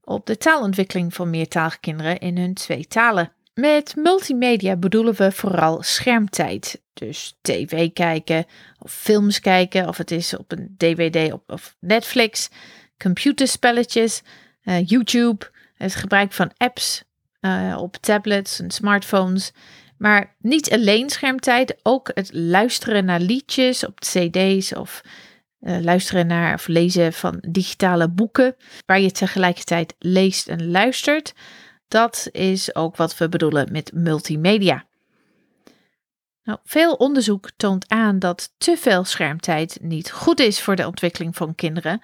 op 0.04 0.26
de 0.26 0.38
taalontwikkeling 0.38 1.14
van 1.14 1.30
meertalige 1.30 1.80
kinderen 1.80 2.20
in 2.20 2.38
hun 2.38 2.54
twee 2.54 2.88
talen. 2.88 3.32
Met 3.54 3.96
multimedia 3.96 4.76
bedoelen 4.76 5.16
we 5.16 5.32
vooral 5.32 5.84
schermtijd. 5.84 6.82
Dus 6.94 7.38
tv 7.42 7.94
kijken 7.94 8.46
of 8.80 8.94
films 8.94 9.40
kijken, 9.40 9.88
of 9.88 9.98
het 9.98 10.12
is 10.12 10.38
op 10.38 10.52
een 10.52 10.76
DVD 10.78 11.34
op, 11.34 11.44
of 11.48 11.76
Netflix, 11.80 12.50
computerspelletjes, 12.98 14.22
uh, 14.64 14.86
YouTube, 14.86 15.52
het 15.74 15.96
gebruik 15.96 16.34
van 16.34 16.52
apps 16.58 17.04
uh, 17.42 17.78
op 17.80 17.96
tablets 17.96 18.60
en 18.60 18.72
smartphones. 18.72 19.52
Maar 19.98 20.36
niet 20.40 20.72
alleen 20.72 21.10
schermtijd, 21.10 21.76
ook 21.84 22.12
het 22.14 22.30
luisteren 22.34 23.06
naar 23.06 23.20
liedjes 23.20 23.86
op 23.86 24.00
cd's 24.00 24.76
of 24.76 25.02
uh, 25.64 25.80
luisteren 25.80 26.28
naar 26.28 26.54
of 26.54 26.68
lezen 26.68 27.14
van 27.14 27.44
digitale 27.48 28.10
boeken, 28.10 28.56
waar 28.86 29.00
je 29.00 29.12
tegelijkertijd 29.12 29.96
leest 30.00 30.48
en 30.48 30.72
luistert. 30.72 31.34
Dat 31.88 32.28
is 32.32 32.76
ook 32.76 32.96
wat 32.96 33.18
we 33.18 33.30
bedoelen 33.30 33.72
met 33.72 33.92
multimedia. 33.94 34.86
Nou, 36.44 36.60
veel 36.64 36.94
onderzoek 36.94 37.50
toont 37.58 37.90
aan 37.90 38.20
dat 38.20 38.54
te 38.58 38.78
veel 38.78 39.04
schermtijd 39.04 39.78
niet 39.82 40.12
goed 40.12 40.40
is 40.40 40.62
voor 40.62 40.76
de 40.76 40.88
ontwikkeling 40.88 41.36
van 41.36 41.56
kinderen. 41.56 42.02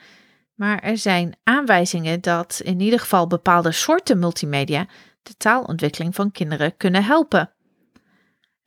Maar 0.53 0.79
er 0.79 0.97
zijn 0.97 1.35
aanwijzingen 1.43 2.21
dat 2.21 2.61
in 2.63 2.79
ieder 2.79 2.99
geval 2.99 3.27
bepaalde 3.27 3.71
soorten 3.71 4.19
multimedia 4.19 4.87
de 5.23 5.33
taalontwikkeling 5.37 6.15
van 6.15 6.31
kinderen 6.31 6.77
kunnen 6.77 7.03
helpen. 7.03 7.51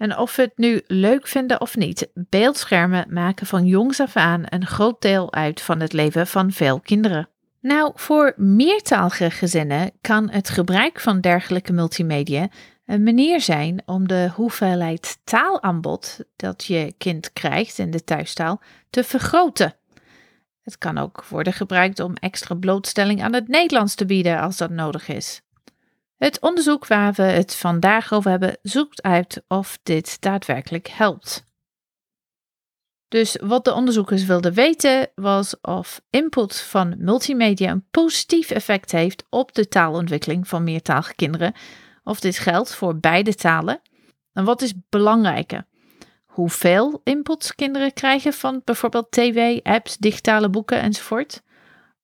En 0.02 0.18
of 0.18 0.37
we 0.37 0.42
het 0.42 0.59
nu 0.59 0.82
leuk 0.87 1.26
vinden 1.26 1.61
of 1.61 1.76
niet, 1.76 2.09
beeldschermen 2.14 3.06
maken 3.09 3.47
van 3.47 3.66
jongs 3.66 4.00
af 4.00 4.16
aan 4.16 4.42
een 4.49 4.66
groot 4.66 5.02
deel 5.02 5.32
uit 5.32 5.61
van 5.61 5.80
het 5.80 5.92
leven 5.92 6.26
van 6.26 6.52
veel 6.52 6.80
kinderen. 6.80 7.28
Nou, 7.61 7.92
voor 7.94 8.32
meertalige 8.37 9.30
gezinnen 9.30 9.90
kan 10.00 10.30
het 10.30 10.49
gebruik 10.49 11.00
van 11.00 11.21
dergelijke 11.21 11.73
multimedia 11.73 12.49
een 12.87 13.02
manier 13.02 13.40
zijn 13.40 13.82
om 13.87 14.09
de 14.09 14.30
hoeveelheid 14.35 15.18
taalaanbod 15.25 16.18
dat 16.37 16.64
je 16.64 16.94
kind 16.99 17.32
krijgt 17.32 17.78
in 17.78 17.90
de 17.90 18.04
thuistaal 18.04 18.62
te 18.90 19.04
vergroten. 19.04 19.75
Het 20.62 20.78
kan 20.78 20.99
ook 20.99 21.25
worden 21.25 21.52
gebruikt 21.52 22.00
om 22.00 22.14
extra 22.14 22.54
blootstelling 22.54 23.23
aan 23.23 23.35
het 23.35 23.49
Nederlands 23.49 23.94
te 23.94 24.06
bieden 24.06 24.40
als 24.40 24.56
dat 24.56 24.71
nodig 24.71 25.09
is. 25.09 25.42
Het 26.22 26.40
onderzoek 26.40 26.86
waar 26.86 27.12
we 27.12 27.22
het 27.22 27.54
vandaag 27.54 28.12
over 28.12 28.30
hebben 28.30 28.58
zoekt 28.62 29.02
uit 29.02 29.44
of 29.48 29.78
dit 29.82 30.20
daadwerkelijk 30.20 30.88
helpt. 30.88 31.44
Dus 33.08 33.36
wat 33.40 33.64
de 33.64 33.72
onderzoekers 33.72 34.24
wilden 34.24 34.52
weten 34.52 35.10
was 35.14 35.60
of 35.60 36.00
input 36.10 36.60
van 36.60 36.94
multimedia 36.98 37.70
een 37.70 37.86
positief 37.90 38.50
effect 38.50 38.92
heeft 38.92 39.24
op 39.30 39.54
de 39.54 39.68
taalontwikkeling 39.68 40.48
van 40.48 40.64
meertalige 40.64 41.14
kinderen, 41.14 41.54
of 42.04 42.20
dit 42.20 42.38
geldt 42.38 42.74
voor 42.74 42.96
beide 42.96 43.34
talen. 43.34 43.80
En 44.32 44.44
wat 44.44 44.62
is 44.62 44.72
belangrijker? 44.88 45.66
Hoeveel 46.26 47.00
inputs 47.04 47.54
kinderen 47.54 47.92
krijgen 47.92 48.32
van 48.32 48.60
bijvoorbeeld 48.64 49.10
tv, 49.10 49.60
apps, 49.62 49.96
digitale 49.96 50.48
boeken 50.48 50.80
enzovoort? 50.80 51.42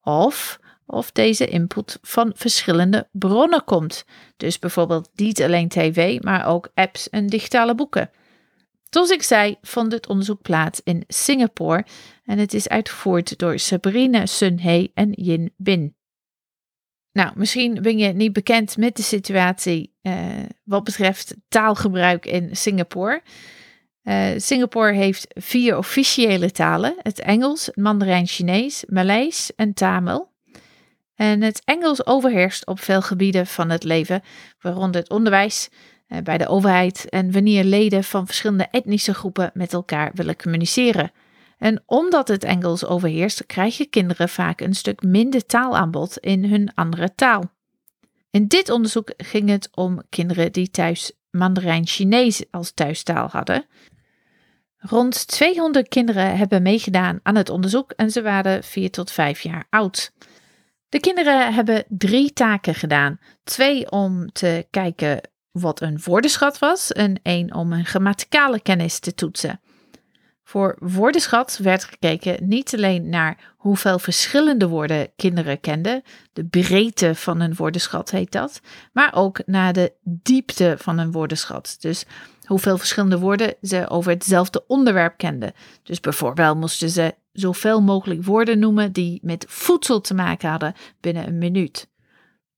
Of 0.02 0.58
of 0.90 1.12
deze 1.12 1.46
input 1.46 1.98
van 2.02 2.32
verschillende 2.34 3.08
bronnen 3.12 3.64
komt. 3.64 4.04
Dus 4.36 4.58
bijvoorbeeld 4.58 5.10
niet 5.14 5.42
alleen 5.42 5.68
tv, 5.68 6.22
maar 6.22 6.46
ook 6.46 6.70
apps 6.74 7.10
en 7.10 7.26
digitale 7.26 7.74
boeken. 7.74 8.10
Zoals 8.90 9.10
ik 9.10 9.22
zei, 9.22 9.56
vond 9.62 9.92
het 9.92 10.08
onderzoek 10.08 10.42
plaats 10.42 10.80
in 10.84 11.04
Singapore 11.08 11.84
en 12.24 12.38
het 12.38 12.54
is 12.54 12.68
uitgevoerd 12.68 13.38
door 13.38 13.58
Sabrina 13.58 14.26
Sunhei 14.26 14.90
en 14.94 15.10
Yin 15.12 15.52
Bin. 15.56 15.96
Nou, 17.12 17.32
misschien 17.34 17.82
ben 17.82 17.98
je 17.98 18.12
niet 18.12 18.32
bekend 18.32 18.76
met 18.76 18.96
de 18.96 19.02
situatie 19.02 19.96
uh, 20.02 20.14
wat 20.64 20.84
betreft 20.84 21.34
taalgebruik 21.48 22.26
in 22.26 22.56
Singapore. 22.56 23.22
Uh, 24.02 24.30
Singapore 24.36 24.92
heeft 24.92 25.26
vier 25.28 25.76
officiële 25.76 26.50
talen: 26.50 26.94
het 26.98 27.20
Engels, 27.20 27.66
het 27.66 27.76
Mandarijn 27.76 28.26
Chinees, 28.26 28.84
Maleis 28.88 29.54
en 29.56 29.74
Tamil. 29.74 30.36
En 31.18 31.42
het 31.42 31.62
Engels 31.64 32.06
overheerst 32.06 32.66
op 32.66 32.80
veel 32.80 33.02
gebieden 33.02 33.46
van 33.46 33.70
het 33.70 33.84
leven, 33.84 34.22
waaronder 34.60 35.00
het 35.00 35.10
onderwijs, 35.10 35.68
eh, 36.06 36.18
bij 36.22 36.38
de 36.38 36.48
overheid 36.48 37.08
en 37.08 37.32
wanneer 37.32 37.64
leden 37.64 38.04
van 38.04 38.26
verschillende 38.26 38.68
etnische 38.70 39.14
groepen 39.14 39.50
met 39.54 39.72
elkaar 39.72 40.10
willen 40.14 40.36
communiceren. 40.36 41.12
En 41.58 41.82
omdat 41.86 42.28
het 42.28 42.44
Engels 42.44 42.84
overheerst, 42.84 43.46
krijgen 43.46 43.90
kinderen 43.90 44.28
vaak 44.28 44.60
een 44.60 44.74
stuk 44.74 45.02
minder 45.02 45.46
taalaanbod 45.46 46.18
in 46.18 46.44
hun 46.44 46.74
andere 46.74 47.14
taal. 47.14 47.50
In 48.30 48.46
dit 48.46 48.70
onderzoek 48.70 49.12
ging 49.16 49.48
het 49.48 49.68
om 49.74 50.02
kinderen 50.08 50.52
die 50.52 50.70
thuis 50.70 51.12
Mandarijn 51.30 51.86
Chinees 51.86 52.44
als 52.50 52.70
thuistaal 52.70 53.28
hadden. 53.28 53.66
Rond 54.76 55.26
200 55.26 55.88
kinderen 55.88 56.36
hebben 56.36 56.62
meegedaan 56.62 57.20
aan 57.22 57.36
het 57.36 57.48
onderzoek 57.48 57.92
en 57.96 58.10
ze 58.10 58.22
waren 58.22 58.64
4 58.64 58.90
tot 58.90 59.10
5 59.10 59.40
jaar 59.40 59.66
oud. 59.70 60.12
De 60.88 61.00
kinderen 61.00 61.54
hebben 61.54 61.84
drie 61.88 62.32
taken 62.32 62.74
gedaan. 62.74 63.18
Twee 63.44 63.90
om 63.90 64.32
te 64.32 64.66
kijken 64.70 65.20
wat 65.50 65.80
een 65.80 66.00
woordenschat 66.04 66.58
was 66.58 66.92
en 66.92 67.20
één 67.22 67.54
om 67.54 67.72
een 67.72 67.86
grammaticale 67.86 68.60
kennis 68.60 68.98
te 68.98 69.14
toetsen. 69.14 69.60
Voor 70.48 70.76
woordenschat 70.80 71.58
werd 71.62 71.84
gekeken 71.84 72.48
niet 72.48 72.74
alleen 72.74 73.08
naar 73.08 73.54
hoeveel 73.56 73.98
verschillende 73.98 74.68
woorden 74.68 75.10
kinderen 75.16 75.60
kenden, 75.60 76.02
de 76.32 76.44
breedte 76.44 77.14
van 77.14 77.40
een 77.40 77.54
woordenschat 77.54 78.10
heet 78.10 78.32
dat, 78.32 78.60
maar 78.92 79.14
ook 79.14 79.40
naar 79.46 79.72
de 79.72 79.92
diepte 80.02 80.74
van 80.78 80.98
een 80.98 81.12
woordenschat. 81.12 81.76
Dus 81.80 82.04
hoeveel 82.48 82.78
verschillende 82.78 83.18
woorden 83.18 83.54
ze 83.62 83.88
over 83.88 84.10
hetzelfde 84.10 84.64
onderwerp 84.66 85.16
kenden. 85.16 85.52
Dus 85.82 86.00
bijvoorbeeld 86.00 86.56
moesten 86.56 86.90
ze 86.90 87.14
zoveel 87.32 87.82
mogelijk 87.82 88.24
woorden 88.24 88.58
noemen 88.58 88.92
die 88.92 89.18
met 89.22 89.44
voedsel 89.48 90.00
te 90.00 90.14
maken 90.14 90.50
hadden 90.50 90.74
binnen 91.00 91.26
een 91.26 91.38
minuut. 91.38 91.88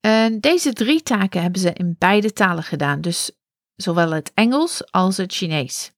En 0.01 0.41
deze 0.41 0.73
drie 0.73 1.03
taken 1.03 1.43
hebben 1.43 1.61
ze 1.61 1.73
in 1.73 1.97
beide 1.99 2.33
talen 2.33 2.63
gedaan, 2.63 3.01
dus 3.01 3.31
zowel 3.77 4.11
het 4.11 4.33
Engels 4.35 4.93
als 4.93 5.17
het 5.17 5.33
Chinees. 5.33 5.93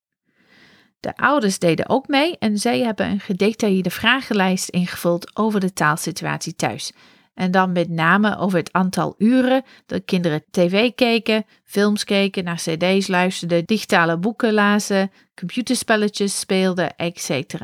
De 1.00 1.16
ouders 1.16 1.58
deden 1.58 1.88
ook 1.88 2.08
mee 2.08 2.38
en 2.38 2.58
zij 2.58 2.80
hebben 2.80 3.06
een 3.06 3.20
gedetailleerde 3.20 3.90
vragenlijst 3.90 4.68
ingevuld 4.68 5.36
over 5.36 5.60
de 5.60 5.72
taalsituatie 5.72 6.54
thuis. 6.54 6.92
En 7.34 7.50
dan 7.50 7.72
met 7.72 7.88
name 7.88 8.36
over 8.36 8.58
het 8.58 8.72
aantal 8.72 9.14
uren 9.18 9.62
dat 9.86 10.04
kinderen 10.04 10.44
tv 10.50 10.94
keken, 10.94 11.44
films 11.64 12.04
keken, 12.04 12.44
naar 12.44 12.56
cd's 12.56 13.08
luisterden, 13.08 13.64
digitale 13.64 14.18
boeken 14.18 14.52
lazen, 14.52 15.10
computerspelletjes 15.34 16.40
speelden, 16.40 16.96
etc. 16.96 17.54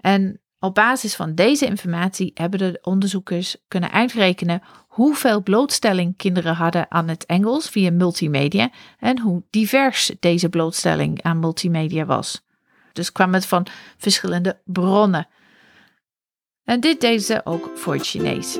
En 0.00 0.40
op 0.58 0.74
basis 0.74 1.14
van 1.14 1.34
deze 1.34 1.66
informatie 1.66 2.30
hebben 2.34 2.58
de 2.58 2.78
onderzoekers 2.82 3.56
kunnen 3.68 3.90
uitrekenen 3.90 4.62
hoeveel 4.88 5.42
blootstelling 5.42 6.16
kinderen 6.16 6.54
hadden 6.54 6.90
aan 6.90 7.08
het 7.08 7.26
Engels 7.26 7.68
via 7.68 7.90
multimedia 7.90 8.70
en 8.98 9.18
hoe 9.20 9.42
divers 9.50 10.12
deze 10.20 10.48
blootstelling 10.48 11.22
aan 11.22 11.38
multimedia 11.38 12.04
was. 12.04 12.42
Dus 12.92 13.12
kwam 13.12 13.34
het 13.34 13.46
van 13.46 13.66
verschillende 13.96 14.60
bronnen. 14.64 15.28
En 16.64 16.80
dit 16.80 17.00
deden 17.00 17.20
ze 17.20 17.40
ook 17.44 17.70
voor 17.74 17.92
het 17.94 18.06
Chinees. 18.06 18.58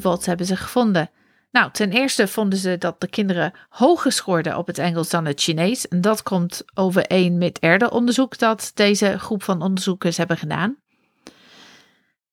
Wat 0.00 0.24
hebben 0.24 0.46
ze 0.46 0.56
gevonden? 0.56 1.10
Nou, 1.50 1.70
ten 1.72 1.90
eerste 1.90 2.28
vonden 2.28 2.58
ze 2.58 2.78
dat 2.78 3.00
de 3.00 3.08
kinderen 3.08 3.52
hoger 3.68 4.12
scoorden 4.12 4.56
op 4.56 4.66
het 4.66 4.78
Engels 4.78 5.08
dan 5.08 5.24
het 5.24 5.40
Chinees. 5.40 5.88
En 5.88 6.00
dat 6.00 6.22
komt 6.22 6.62
overeen 6.74 7.38
met 7.38 7.62
eerder 7.62 7.90
onderzoek 7.90 8.38
dat 8.38 8.70
deze 8.74 9.18
groep 9.18 9.42
van 9.42 9.62
onderzoekers 9.62 10.16
hebben 10.16 10.36
gedaan. 10.36 10.76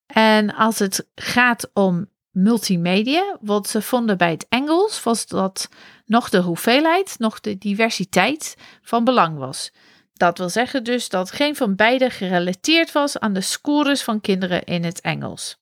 En 0.07 0.55
als 0.55 0.79
het 0.79 1.07
gaat 1.15 1.69
om 1.73 2.09
multimedia, 2.31 3.37
wat 3.41 3.69
ze 3.69 3.81
vonden 3.81 4.17
bij 4.17 4.31
het 4.31 4.45
Engels, 4.49 5.03
was 5.03 5.27
dat 5.27 5.69
nog 6.05 6.29
de 6.29 6.41
hoeveelheid, 6.41 7.15
nog 7.17 7.39
de 7.39 7.57
diversiteit 7.57 8.55
van 8.81 9.03
belang 9.03 9.37
was. 9.37 9.71
Dat 10.13 10.37
wil 10.37 10.49
zeggen 10.49 10.83
dus 10.83 11.09
dat 11.09 11.31
geen 11.31 11.55
van 11.55 11.75
beide 11.75 12.09
gerelateerd 12.09 12.91
was 12.91 13.19
aan 13.19 13.33
de 13.33 13.41
scores 13.41 14.03
van 14.03 14.21
kinderen 14.21 14.63
in 14.63 14.83
het 14.83 15.01
Engels. 15.01 15.57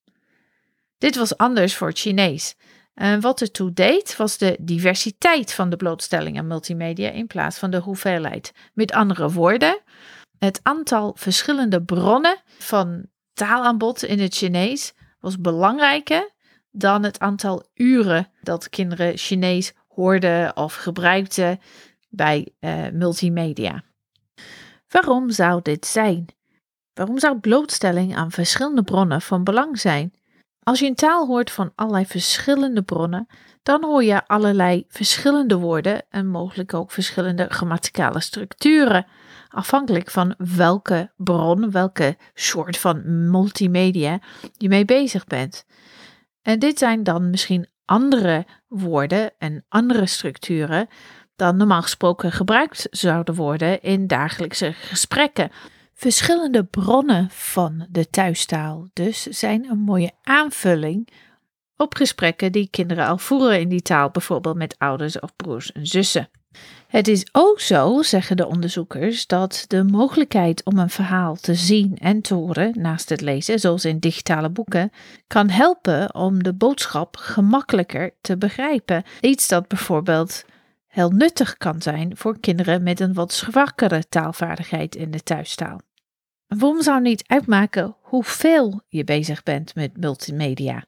Dit 0.98 1.16
was 1.16 1.38
anders 1.38 1.75
voor 1.75 1.88
het 1.88 2.00
Chinees. 2.00 2.56
En 2.94 3.22
wat 3.22 3.42
ertoe 3.42 3.74
deed, 3.74 4.16
was 4.16 4.38
de 4.38 4.58
diversiteit 4.60 5.54
van 5.54 5.70
de 5.70 5.75
blootstelling 5.75 6.38
aan 6.38 6.48
multimedia 6.48 7.10
in 7.10 7.28
plaats 7.28 7.58
van 7.58 7.72
de 7.72 7.80
hoeveelheid. 7.80 8.52
Met 8.74 8.92
andere 8.92 9.32
woorden, 9.32 9.82
het 10.40 10.60
aantal 10.64 11.14
verschillende 11.18 11.84
bronnen 11.84 12.42
van 12.46 13.06
taalaanbod 13.34 14.04
in 14.04 14.20
het 14.20 14.36
Chinees 14.36 14.94
was 15.20 15.40
belangrijker 15.40 16.34
dan 16.72 17.04
het 17.04 17.20
aantal 17.20 17.70
uren 17.74 18.32
dat 18.42 18.70
kinderen 18.70 19.18
Chinees 19.18 19.74
hoorden 19.88 20.58
of 20.58 20.75
gebruikten 20.75 21.60
bij 22.10 22.54
uh, 22.60 22.90
multimedia. 22.92 23.84
Waarom 24.88 25.30
zou 25.30 25.62
dit 25.62 25.86
zijn? 25.86 26.25
Waarom 26.94 27.20
zou 27.20 27.40
blootstelling 27.40 28.16
aan 28.16 28.32
verschillende 28.32 28.84
bronnen 28.84 29.22
van 29.22 29.44
belang 29.44 29.80
zijn? 29.80 30.14
Als 30.65 30.79
je 30.79 30.86
een 30.86 30.95
taal 30.95 31.27
hoort 31.27 31.51
van 31.51 31.72
allerlei 31.75 32.05
verschillende 32.05 32.84
bronnen, 32.84 33.27
dan 33.63 33.84
hoor 33.84 34.03
je 34.03 34.27
allerlei 34.27 34.86
verschillende 34.88 35.55
woorden 35.55 36.03
en 36.10 36.27
mogelijk 36.27 36.74
ook 36.74 36.91
verschillende 36.91 37.45
grammaticale 37.50 38.19
structuren, 38.19 39.05
afhankelijk 39.50 40.12
van 40.12 40.36
welke 40.38 41.12
bron, 41.15 41.72
welke 41.72 42.17
soort 42.34 42.77
van 42.77 43.29
multimedia 43.29 44.19
je 44.57 44.67
mee 44.67 44.86
bezig 44.86 45.25
bent. 45.25 45.65
En 46.41 46.60
dit 46.60 46.77
zijn 46.77 47.03
dan 47.03 47.29
misschien 47.29 47.67
andere 47.86 48.45
woorden 48.67 49.31
en 49.38 49.65
andere 49.69 50.05
structuren 50.05 50.88
dan 51.36 51.57
normaal 51.57 51.81
gesproken 51.81 52.31
gebruikt 52.31 52.88
zouden 52.91 53.36
worden 53.36 53.81
in 53.81 54.07
dagelijkse 54.07 54.74
gesprekken. 54.74 55.51
Verschillende 55.98 56.64
bronnen 56.64 57.30
van 57.30 57.88
de 57.90 58.10
thuistaal 58.10 58.88
dus 58.94 59.24
zijn 59.24 59.70
een 59.70 59.80
mooie 59.80 60.12
aanvulling 60.24 61.10
op 61.78 61.96
gesprekken 61.96 62.52
die 62.52 62.68
kinderen 62.70 63.08
al 63.08 63.18
voeren 63.18 63.60
in 63.60 63.70
die 63.70 63.82
taal, 63.82 64.10
bijvoorbeeld 64.10 64.56
met 64.56 64.75
ouders 64.78 65.20
of 65.20 65.36
broers 65.36 65.72
en 65.72 65.88
zussen. 65.88 66.30
Het 66.88 67.08
is 67.08 67.25
ook 67.32 67.60
zo, 67.60 68.02
zeggen 68.02 68.38
de 68.38 68.48
onderzoekers, 68.48 69.28
dat 69.28 69.66
de 69.68 69.84
mogelijkheid 69.84 70.64
om 70.64 70.78
een 70.78 70.90
verhaal 70.90 71.36
te 71.36 71.56
zien 71.56 71.98
en 71.98 72.22
te 72.22 72.34
horen 72.34 72.72
naast 72.78 73.10
het 73.10 73.22
lezen, 73.22 73.60
zoals 73.60 73.86
in 73.86 74.00
digitale 74.00 74.50
boeken, 74.50 74.92
kan 75.28 75.50
helpen 75.50 76.16
om 76.16 76.44
de 76.44 76.54
boodschap 76.54 77.18
gemakkelijker 77.18 78.12
te 78.22 78.38
begrijpen. 78.38 79.04
Iets 79.22 79.48
dat 79.48 79.68
bijvoorbeeld 79.68 80.46
heel 80.96 81.10
nuttig 81.10 81.58
kan 81.58 81.82
zijn 81.82 82.18
voor 82.18 82.40
kinderen 82.40 82.84
met 82.84 83.00
een 83.00 83.14
wat 83.14 83.34
zwakkere 83.34 84.08
taalvaardigheid 84.10 84.96
in 84.96 85.12
de 85.12 85.24
thuistaal. 85.24 85.82
waarom 86.48 86.82
zou 86.82 87.02
niet 87.02 87.24
uitmaken 87.28 87.96
hoeveel 88.02 88.82
je 88.88 89.04
bezig 89.04 89.44
bent 89.44 89.75
met 89.75 89.98
multimedia? 89.98 90.86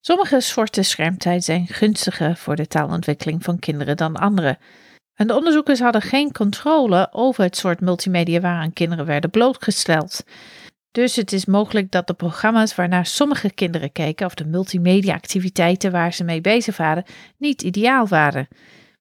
Sommige 0.00 0.40
soorten 0.40 0.84
schermtijd 0.84 1.44
zijn 1.44 1.66
gunstiger 1.66 2.36
voor 2.36 2.56
de 2.56 2.66
taalontwikkeling 2.66 3.44
van 3.44 3.58
kinderen 3.58 3.96
dan 3.96 4.16
andere. 4.16 4.58
En 5.14 5.26
de 5.26 5.36
onderzoekers 5.36 5.80
hadden 5.80 6.02
geen 6.02 6.32
controle 6.32 7.08
over 7.10 7.44
het 7.44 7.56
soort 7.56 7.80
multimedia 7.80 8.40
waaraan 8.40 8.72
kinderen 8.72 9.06
werden 9.06 9.30
blootgesteld. 9.30 10.24
Dus 10.90 11.16
het 11.16 11.32
is 11.32 11.44
mogelijk 11.44 11.90
dat 11.90 12.06
de 12.06 12.14
programma's 12.14 12.74
waarnaar 12.74 13.06
sommige 13.06 13.50
kinderen 13.50 13.92
keken 13.92 14.26
of 14.26 14.34
de 14.34 14.46
multimedia-activiteiten 14.46 15.92
waar 15.92 16.12
ze 16.12 16.24
mee 16.24 16.40
bezig 16.40 16.76
waren 16.76 17.04
niet 17.38 17.62
ideaal 17.62 18.06
waren. 18.06 18.48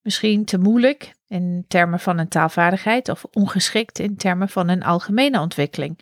Misschien 0.01 0.45
te 0.45 0.57
moeilijk 0.57 1.13
in 1.27 1.65
termen 1.67 1.99
van 1.99 2.17
een 2.17 2.27
taalvaardigheid 2.27 3.09
of 3.09 3.25
ongeschikt 3.31 3.99
in 3.99 4.15
termen 4.15 4.49
van 4.49 4.67
een 4.67 4.83
algemene 4.83 5.39
ontwikkeling. 5.39 5.99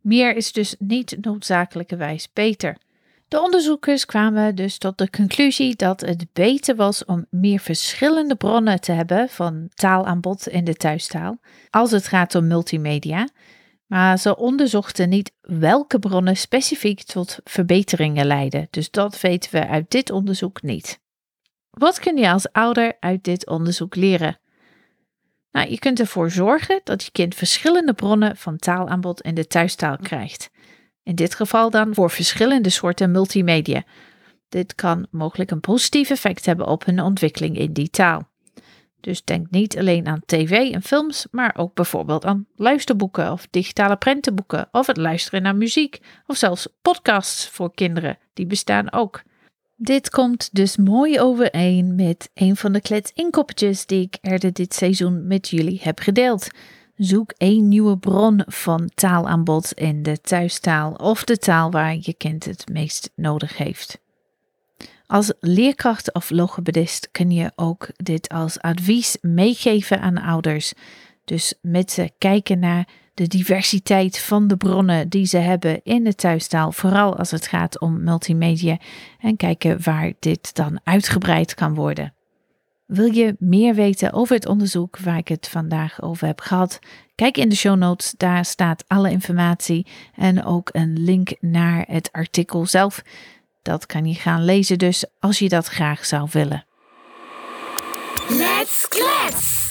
Meer 0.00 0.36
is 0.36 0.52
dus 0.52 0.74
niet 0.78 1.16
noodzakelijkerwijs 1.20 2.32
beter. 2.32 2.76
De 3.28 3.40
onderzoekers 3.40 4.04
kwamen 4.04 4.54
dus 4.54 4.78
tot 4.78 4.98
de 4.98 5.10
conclusie 5.10 5.76
dat 5.76 6.00
het 6.00 6.26
beter 6.32 6.76
was 6.76 7.04
om 7.04 7.26
meer 7.30 7.60
verschillende 7.60 8.34
bronnen 8.34 8.80
te 8.80 8.92
hebben 8.92 9.28
van 9.28 9.68
taalaanbod 9.74 10.48
in 10.48 10.64
de 10.64 10.74
thuistaal, 10.74 11.38
als 11.70 11.90
het 11.90 12.08
gaat 12.08 12.34
om 12.34 12.46
multimedia. 12.46 13.28
Maar 13.86 14.18
ze 14.18 14.36
onderzochten 14.36 15.08
niet 15.08 15.32
welke 15.40 15.98
bronnen 15.98 16.36
specifiek 16.36 17.02
tot 17.02 17.38
verbeteringen 17.44 18.26
leiden, 18.26 18.66
dus 18.70 18.90
dat 18.90 19.20
weten 19.20 19.50
we 19.50 19.66
uit 19.66 19.90
dit 19.90 20.10
onderzoek 20.10 20.62
niet. 20.62 21.00
Wat 21.80 21.98
kun 21.98 22.16
je 22.16 22.30
als 22.30 22.52
ouder 22.52 22.96
uit 23.00 23.24
dit 23.24 23.46
onderzoek 23.46 23.94
leren? 23.94 24.38
Nou, 25.52 25.70
je 25.70 25.78
kunt 25.78 26.00
ervoor 26.00 26.30
zorgen 26.30 26.80
dat 26.84 27.04
je 27.04 27.10
kind 27.10 27.34
verschillende 27.34 27.92
bronnen 27.92 28.36
van 28.36 28.56
taalaanbod 28.56 29.20
in 29.20 29.34
de 29.34 29.46
thuistaal 29.46 29.96
krijgt. 29.96 30.50
In 31.02 31.14
dit 31.14 31.34
geval 31.34 31.70
dan 31.70 31.94
voor 31.94 32.10
verschillende 32.10 32.70
soorten 32.70 33.10
multimedia. 33.10 33.82
Dit 34.48 34.74
kan 34.74 35.06
mogelijk 35.10 35.50
een 35.50 35.60
positief 35.60 36.10
effect 36.10 36.46
hebben 36.46 36.66
op 36.66 36.84
hun 36.84 37.00
ontwikkeling 37.00 37.58
in 37.58 37.72
die 37.72 37.90
taal. 37.90 38.28
Dus 39.00 39.24
denk 39.24 39.50
niet 39.50 39.78
alleen 39.78 40.06
aan 40.06 40.22
tv 40.26 40.72
en 40.72 40.82
films, 40.82 41.26
maar 41.30 41.54
ook 41.56 41.74
bijvoorbeeld 41.74 42.24
aan 42.24 42.46
luisterboeken 42.56 43.32
of 43.32 43.46
digitale 43.50 43.96
prentenboeken 43.96 44.68
of 44.70 44.86
het 44.86 44.96
luisteren 44.96 45.42
naar 45.42 45.56
muziek 45.56 46.00
of 46.26 46.36
zelfs 46.36 46.68
podcasts 46.82 47.48
voor 47.48 47.74
kinderen. 47.74 48.18
Die 48.34 48.46
bestaan 48.46 48.92
ook. 48.92 49.22
Dit 49.82 50.10
komt 50.10 50.48
dus 50.52 50.76
mooi 50.76 51.20
overeen 51.20 51.94
met 51.94 52.30
een 52.34 52.56
van 52.56 52.72
de 52.72 52.80
kletsinkoppetjes 52.80 53.86
die 53.86 54.02
ik 54.02 54.18
eerder 54.20 54.52
dit 54.52 54.74
seizoen 54.74 55.26
met 55.26 55.48
jullie 55.48 55.80
heb 55.82 55.98
gedeeld. 55.98 56.48
Zoek 56.96 57.32
één 57.36 57.68
nieuwe 57.68 57.98
bron 57.98 58.42
van 58.46 58.90
taalaanbod 58.94 59.72
in 59.72 60.02
de 60.02 60.20
thuistaal 60.20 60.92
of 60.92 61.24
de 61.24 61.38
taal 61.38 61.70
waar 61.70 61.96
je 62.00 62.14
kind 62.14 62.44
het 62.44 62.68
meest 62.68 63.10
nodig 63.14 63.56
heeft. 63.56 63.98
Als 65.06 65.32
leerkracht 65.40 66.14
of 66.14 66.30
logopedist 66.30 67.08
kun 67.12 67.30
je 67.30 67.52
ook 67.56 67.88
dit 67.96 68.28
als 68.28 68.60
advies 68.60 69.16
meegeven 69.20 70.00
aan 70.00 70.18
ouders. 70.18 70.72
Dus 71.24 71.54
met 71.62 71.90
ze 71.90 72.10
kijken 72.18 72.58
naar 72.58 72.88
de 73.14 73.26
diversiteit 73.26 74.18
van 74.18 74.48
de 74.48 74.56
bronnen 74.56 75.08
die 75.08 75.26
ze 75.26 75.38
hebben 75.38 75.80
in 75.82 76.04
de 76.04 76.14
thuistaal, 76.14 76.72
vooral 76.72 77.16
als 77.16 77.30
het 77.30 77.46
gaat 77.46 77.80
om 77.80 78.02
multimedia, 78.02 78.78
en 79.20 79.36
kijken 79.36 79.82
waar 79.82 80.12
dit 80.18 80.54
dan 80.54 80.80
uitgebreid 80.84 81.54
kan 81.54 81.74
worden. 81.74 82.14
Wil 82.86 83.12
je 83.12 83.36
meer 83.38 83.74
weten 83.74 84.12
over 84.12 84.34
het 84.34 84.46
onderzoek 84.46 84.98
waar 84.98 85.16
ik 85.16 85.28
het 85.28 85.48
vandaag 85.48 86.02
over 86.02 86.26
heb 86.26 86.40
gehad? 86.40 86.78
Kijk 87.14 87.36
in 87.36 87.48
de 87.48 87.56
show 87.56 87.76
notes, 87.76 88.14
daar 88.16 88.44
staat 88.44 88.84
alle 88.86 89.10
informatie 89.10 89.86
en 90.14 90.44
ook 90.44 90.68
een 90.72 91.02
link 91.02 91.34
naar 91.40 91.84
het 91.88 92.12
artikel 92.12 92.66
zelf. 92.66 93.02
Dat 93.62 93.86
kan 93.86 94.06
je 94.06 94.14
gaan 94.14 94.44
lezen 94.44 94.78
dus 94.78 95.04
als 95.18 95.38
je 95.38 95.48
dat 95.48 95.66
graag 95.66 96.06
zou 96.06 96.28
willen. 96.32 96.64
Let's 98.28 98.88
klets! 98.88 99.69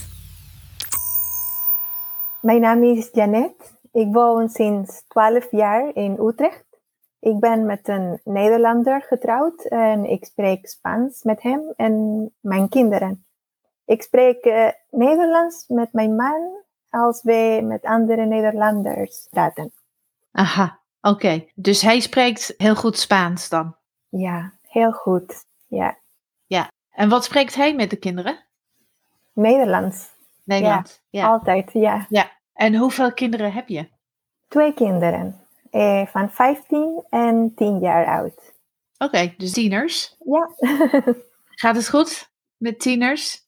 Mijn 2.41 2.61
naam 2.61 2.83
is 2.83 3.09
Janet. 3.11 3.79
Ik 3.91 4.07
woon 4.13 4.49
sinds 4.49 5.03
12 5.07 5.51
jaar 5.51 5.95
in 5.95 6.17
Utrecht. 6.19 6.65
Ik 7.19 7.39
ben 7.39 7.65
met 7.65 7.87
een 7.87 8.19
Nederlander 8.23 9.01
getrouwd 9.01 9.63
en 9.63 10.05
ik 10.05 10.25
spreek 10.25 10.67
Spaans 10.67 11.23
met 11.23 11.41
hem 11.41 11.73
en 11.75 12.25
mijn 12.39 12.69
kinderen. 12.69 13.25
Ik 13.85 14.01
spreek 14.01 14.45
uh, 14.45 14.69
Nederlands 14.89 15.67
met 15.67 15.93
mijn 15.93 16.15
man 16.15 16.63
als 16.89 17.21
we 17.23 17.59
met 17.63 17.83
andere 17.83 18.25
Nederlanders 18.25 19.27
praten. 19.29 19.71
Aha, 20.31 20.79
oké. 21.01 21.45
Dus 21.55 21.81
hij 21.81 21.99
spreekt 21.99 22.53
heel 22.57 22.75
goed 22.75 22.97
Spaans 22.97 23.49
dan? 23.49 23.75
Ja, 24.09 24.53
heel 24.61 24.91
goed. 24.91 25.45
Ja. 25.67 25.97
Ja. 26.45 26.71
En 26.91 27.09
wat 27.09 27.23
spreekt 27.23 27.55
hij 27.55 27.75
met 27.75 27.89
de 27.89 27.97
kinderen? 27.97 28.45
Nederlands. 29.33 30.17
Nederlands. 30.49 31.01
Ja, 31.09 31.27
altijd, 31.27 31.69
ja. 31.73 32.05
Ja. 32.09 32.31
En 32.53 32.75
hoeveel 32.75 33.13
kinderen 33.13 33.53
heb 33.53 33.67
je? 33.67 33.89
Twee 34.47 34.73
kinderen 34.73 35.41
eh, 35.71 36.05
van 36.05 36.31
15 36.31 37.03
en 37.09 37.51
10 37.55 37.79
jaar 37.79 38.05
oud. 38.05 38.53
Oké, 38.97 39.33
dus 39.37 39.51
tieners. 39.51 40.15
Ja. 40.19 40.49
gaat 41.61 41.75
het 41.75 41.89
goed 41.89 42.31
met 42.57 42.79
tieners? 42.79 43.47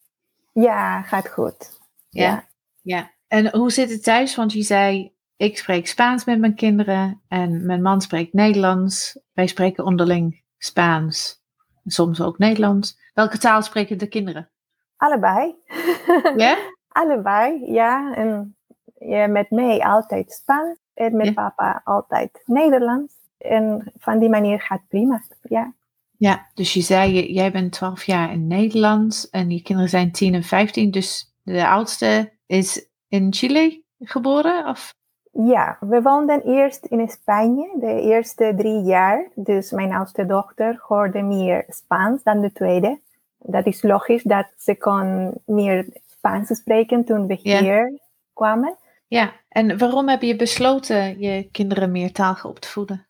Ja, 0.54 1.02
gaat 1.02 1.30
goed. 1.30 1.80
Ja. 2.10 2.24
ja. 2.24 2.48
ja. 2.82 3.12
En 3.28 3.58
hoe 3.58 3.72
zit 3.72 3.90
het 3.90 4.04
thuis? 4.04 4.36
Want 4.36 4.54
je 4.54 4.62
zei, 4.62 5.14
ik 5.38 5.58
spreek 5.58 5.88
Spaans 5.88 6.26
met 6.26 6.40
mijn 6.40 6.56
kinderen 6.56 7.22
en 7.28 7.66
mijn 7.66 7.82
man 7.82 8.02
spreekt 8.02 8.34
Nederlands. 8.34 9.20
Wij 9.34 9.48
spreken 9.48 9.86
onderling 9.86 10.44
Spaans, 10.58 11.42
soms 11.86 12.22
ook 12.22 12.38
Nederlands. 12.38 12.98
Welke 13.14 13.38
taal 13.38 13.62
spreken 13.62 13.98
de 13.98 14.08
kinderen? 14.08 14.50
Allebei. 14.98 15.56
Ja? 16.38 16.58
Allebei, 16.92 17.72
ja. 17.72 18.16
En 18.16 18.56
ja, 19.00 19.28
met 19.28 19.50
mij 19.50 19.80
altijd 19.80 20.32
Spaans 20.32 20.80
en 20.94 21.16
met 21.16 21.34
papa 21.34 21.82
altijd 21.84 22.42
Nederlands. 22.46 23.14
En 23.38 23.92
van 23.98 24.20
die 24.20 24.30
manier 24.30 24.62
gaat 24.62 24.82
prima, 24.88 25.22
ja. 25.42 25.74
Ja, 26.18 26.48
dus 26.54 26.74
je 26.74 26.82
zei, 26.82 27.34
jij 27.34 27.52
bent 27.52 27.72
12 27.72 28.04
jaar 28.04 28.32
in 28.32 28.48
Nederland 28.48 29.28
en 29.32 29.50
je 29.50 29.62
kinderen 29.62 29.90
zijn 29.90 30.12
10 30.12 30.34
en 30.34 30.44
15. 30.44 30.92
Dus 30.92 31.36
de 31.44 31.68
oudste 31.68 32.34
is 32.46 32.90
in 33.08 33.34
Chile 33.34 33.84
geboren? 34.00 34.68
Of? 34.68 34.94
Ja, 35.32 35.78
we 35.80 36.02
woonden 36.02 36.42
eerst 36.42 36.86
in 36.86 37.10
Spanje 37.10 37.78
de 37.80 38.02
eerste 38.02 38.54
drie 38.58 38.82
jaar. 38.82 39.30
Dus 39.36 39.72
mijn 39.72 39.94
oudste 39.94 40.26
dochter 40.26 40.84
hoorde 40.88 41.22
meer 41.22 41.66
Spaans 41.68 42.24
dan 42.24 42.42
de 42.42 42.52
tweede. 42.52 43.00
Dat 43.38 43.66
is 43.66 43.82
logisch 43.82 44.24
dat 44.24 44.48
ze 44.58 44.78
kon 44.78 45.34
meer 45.46 45.86
Spaans 46.22 46.56
spreken 46.56 47.06
toen 47.06 47.28
we 47.28 47.40
Ja. 47.42 47.60
hier 47.60 48.00
kwamen. 48.34 48.78
Ja, 49.08 49.32
en 49.50 49.78
waarom 49.78 50.10
heb 50.10 50.22
je 50.22 50.36
besloten 50.36 51.20
je 51.20 51.50
kinderen 51.52 51.92
meertalig 51.92 52.46
op 52.46 52.60
te 52.60 52.68
voeden? 52.68 53.08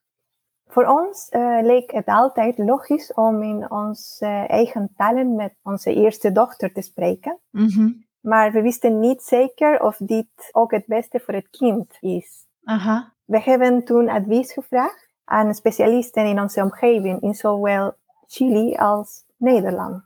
Voor 0.67 0.86
ons 0.86 1.30
eh, 1.30 1.58
leek 1.62 1.91
het 1.91 2.06
altijd 2.06 2.58
logisch 2.58 3.13
om 3.13 3.43
in 3.43 3.71
onze 3.71 4.26
eigen 4.47 4.93
talen 4.95 5.36
met 5.36 5.54
onze 5.63 5.93
eerste 5.93 6.32
dochter 6.32 6.74
te 6.74 6.82
spreken. 6.82 7.39
Mhm. 7.50 7.91
Maar 8.19 8.52
we 8.52 8.62
wisten 8.62 9.00
niet 9.00 9.21
zeker 9.21 9.82
of 9.82 9.97
dit 9.97 10.28
ook 10.52 10.71
het 10.71 10.86
beste 10.86 11.19
voor 11.19 11.34
het 11.34 11.50
kind 11.50 11.97
is. 12.00 12.45
Aha. 12.63 13.13
We 13.26 13.41
hebben 13.41 13.84
toen 13.86 14.10
advies 14.10 14.54
gevraagd 14.54 15.10
aan 15.26 15.54
specialisten 15.54 16.26
in 16.26 16.39
onze 16.39 16.62
omgeving, 16.62 17.21
in 17.21 17.34
zowel 17.34 17.93
Chili 18.28 18.76
als 18.76 19.24
Nederland. 19.38 20.04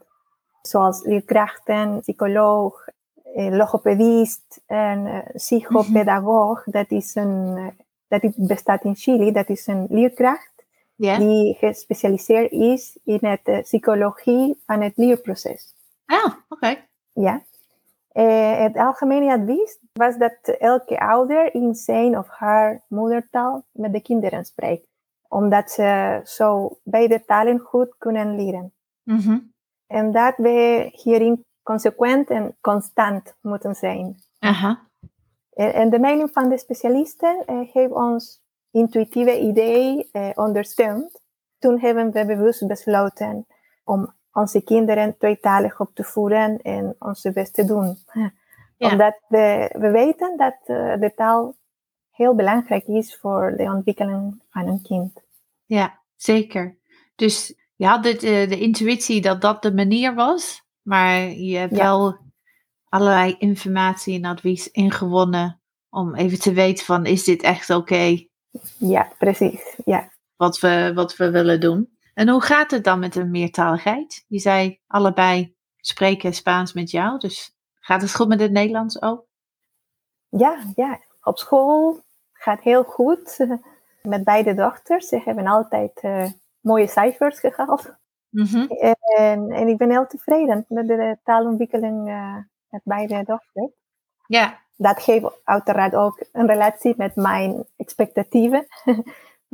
Zoals 0.62 1.04
leerkrachten, 1.04 2.00
psycholoog, 2.00 2.88
eh, 2.88 2.94
logopedist 3.36 4.62
en 4.66 5.06
eh, 5.06 5.36
psychopedagoog. 5.36 6.64
Dat, 6.64 6.92
is 6.92 7.16
een, 7.16 7.54
eh, 7.58 7.86
dat 8.20 8.32
bestaat 8.36 8.84
in 8.84 8.96
Chili, 8.96 9.32
dat 9.32 9.50
is 9.50 9.68
een 9.68 9.86
leerkracht 9.90 10.54
Ja. 10.96 11.18
die 11.18 11.54
gespecialiseerd 11.54 12.52
is 12.52 12.98
in 13.04 13.20
het 13.22 13.42
eh, 13.44 13.62
psychologie 13.62 14.62
van 14.66 14.82
het 14.82 14.98
leerproces. 14.98 15.74
Ah, 16.06 16.34
oké. 16.50 16.78
Ja. 17.14 17.42
Eh, 18.12 18.58
het 18.58 18.76
algemene 18.78 19.32
advies 19.32 19.78
was 19.94 20.18
dat 20.18 20.38
elke 20.60 21.00
ouder 21.00 21.54
in 21.54 21.76
zijn 21.76 22.18
of 22.18 22.28
haar 22.30 22.82
moedertaal 22.88 23.64
met 23.72 23.94
de 23.94 24.02
kinderen 24.02 24.46
spreekt, 24.46 24.88
omdat 25.28 25.72
ze 25.72 26.22
zo 26.24 26.78
beide 26.84 27.26
talen 27.26 27.60
goed 27.60 27.96
kunnen 27.98 28.36
leren. 28.36 28.74
Mhm. 29.04 29.38
En 29.88 30.12
dat 30.12 30.34
we 30.38 30.90
hierin 30.92 31.46
consequent 31.66 32.30
en 32.30 32.56
constant 32.62 33.36
moeten 33.42 33.76
zijn. 33.76 34.16
Aha. 34.40 34.80
En, 35.54 35.90
de 35.90 36.00
mening 36.00 36.30
van 36.32 36.50
de 36.50 36.58
specialisten 36.58 37.44
eh, 37.46 37.60
heeft 37.74 37.92
ons 37.92 38.42
intuïtieve 38.72 39.40
idee 39.40 40.10
eh, 40.12 40.30
ondersteund. 40.34 41.22
Toen 41.60 41.80
hebben 41.80 42.12
we 42.12 42.26
bewust 42.26 42.68
besloten 42.68 43.46
om 43.84 44.14
onze 44.32 44.64
kinderen 44.64 45.18
tweetalig 45.18 45.80
op 45.80 45.92
te 45.94 46.04
voeden 46.04 46.62
en 46.62 46.96
onze 47.00 47.32
best 47.32 47.54
te 47.54 47.66
doen. 47.66 47.98
Ja. 48.78 48.92
Omdat 48.92 49.20
we, 49.28 49.76
we 49.80 49.90
weten 49.90 50.38
dat 50.38 50.56
eh, 50.66 51.00
de 51.00 51.12
taal 51.16 51.56
heel 52.12 52.36
belangrijk 52.36 52.88
is 52.88 53.18
voor 53.18 53.54
de 53.58 53.64
ontwikkeling 53.64 54.42
van 54.50 54.68
een 54.68 54.82
kind. 54.82 55.22
Ja, 55.66 56.00
zeker. 56.16 56.78
Dus 57.16 57.54
je 57.76 57.86
had 57.86 58.06
het, 58.06 58.24
eh, 58.24 58.50
de 58.50 58.60
intuïtie 58.60 59.22
dat 59.22 59.42
dat 59.42 59.62
de 59.62 59.74
manier 59.74 60.14
was, 60.14 60.64
maar 60.86 61.20
je 61.20 61.58
hebt 61.58 61.76
Ja. 61.76 61.84
wel 61.84 62.18
allerlei 62.90 63.36
informatie 63.38 64.16
en 64.16 64.26
advies 64.26 64.72
ingewonnen 64.72 65.62
om 65.90 66.16
even 66.16 66.40
te 66.40 66.54
weten 66.54 66.86
van 66.86 67.06
is 67.06 67.24
dit 67.24 67.42
echt 67.42 67.70
oké 67.70 68.26
Ja, 68.78 69.12
precies. 69.18 69.80
Ja. 69.86 70.12
wat, 70.36 70.60
we, 70.60 70.92
wat 70.96 71.16
we 71.16 71.30
willen 71.30 71.60
doen. 71.60 71.98
En 72.14 72.30
hoe 72.30 72.42
gaat 72.42 72.72
het 72.72 72.84
dan 72.84 73.00
met 73.00 73.14
de 73.14 73.26
meertaligheid? 73.26 74.24
Je 74.28 74.40
zei 74.40 74.80
allebei 74.88 75.56
spreken 75.78 76.34
Spaans 76.34 76.74
met 76.74 76.92
jou, 76.92 77.20
dus 77.20 77.56
gaat 77.80 78.02
het 78.02 78.16
goed 78.16 78.28
met 78.28 78.40
het 78.40 78.52
Nederlands 78.52 79.02
ook? 79.02 79.26
Ja, 80.30 80.58
ja, 80.76 81.00
op 81.22 81.38
school 81.38 82.00
gaat 82.34 82.62
heel 82.62 82.84
goed 82.84 83.38
met 84.02 84.24
beide 84.24 84.54
dochters. 84.54 85.08
Ze 85.08 85.22
hebben 85.26 85.48
altijd 85.48 86.00
eh, 86.00 86.26
mooie 86.60 86.88
cijfers 86.88 87.40
gehaald. 87.40 87.96
Mhm. 88.36 88.66
En, 89.18 89.52
en 89.52 89.68
ik 89.68 89.78
ben 89.78 89.90
heel 89.90 90.08
tevreden 90.08 90.66
met 90.68 90.88
de 90.88 91.18
taalontwikkeling 91.24 92.10
eh, 92.10 92.38
met 92.70 92.82
beide 92.84 93.24
dochters. 93.24 93.72
Ja, 94.28 94.60
Dat 94.76 95.04
geeft 95.04 95.26
uiteraard 95.44 95.96
ook 95.96 96.26
een 96.32 96.48
relatie 96.48 96.94
met 96.98 97.16
mijn 97.16 97.66
expectatieven. 97.78 98.68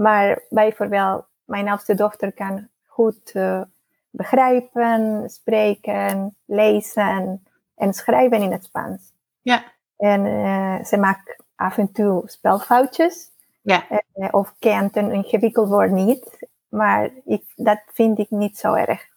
maar 0.06 0.44
bijvoorbeeld, 0.50 1.26
mijn 1.46 1.70
oudste 1.70 1.96
dochter 1.96 2.34
kan 2.34 2.68
goed 2.86 3.32
eh, 3.32 3.62
begrijpen, 4.10 5.30
spreken, 5.30 6.36
lezen 6.46 7.44
en 7.76 7.94
schrijven 7.94 8.42
in 8.42 8.52
het 8.52 8.64
Spaans. 8.64 9.14
ja, 9.42 9.64
En 9.98 10.26
eh, 10.26 10.84
ze 10.84 10.98
maakt 10.98 11.44
af 11.56 11.78
en 11.78 11.92
toe 11.92 12.24
spelfoutjes. 12.26 13.30
ja. 13.62 13.86
of 14.32 14.54
kent 14.60 14.96
een 14.96 15.12
ingewikkeld 15.12 15.70
woord 15.70 15.92
niet. 15.92 16.50
Maar 16.72 17.12
ik, 17.26 17.44
dat 17.56 17.82
vind 17.94 18.20
ik 18.20 18.30
niet 18.30 18.58
zo 18.58 18.74
erg. 18.74 19.08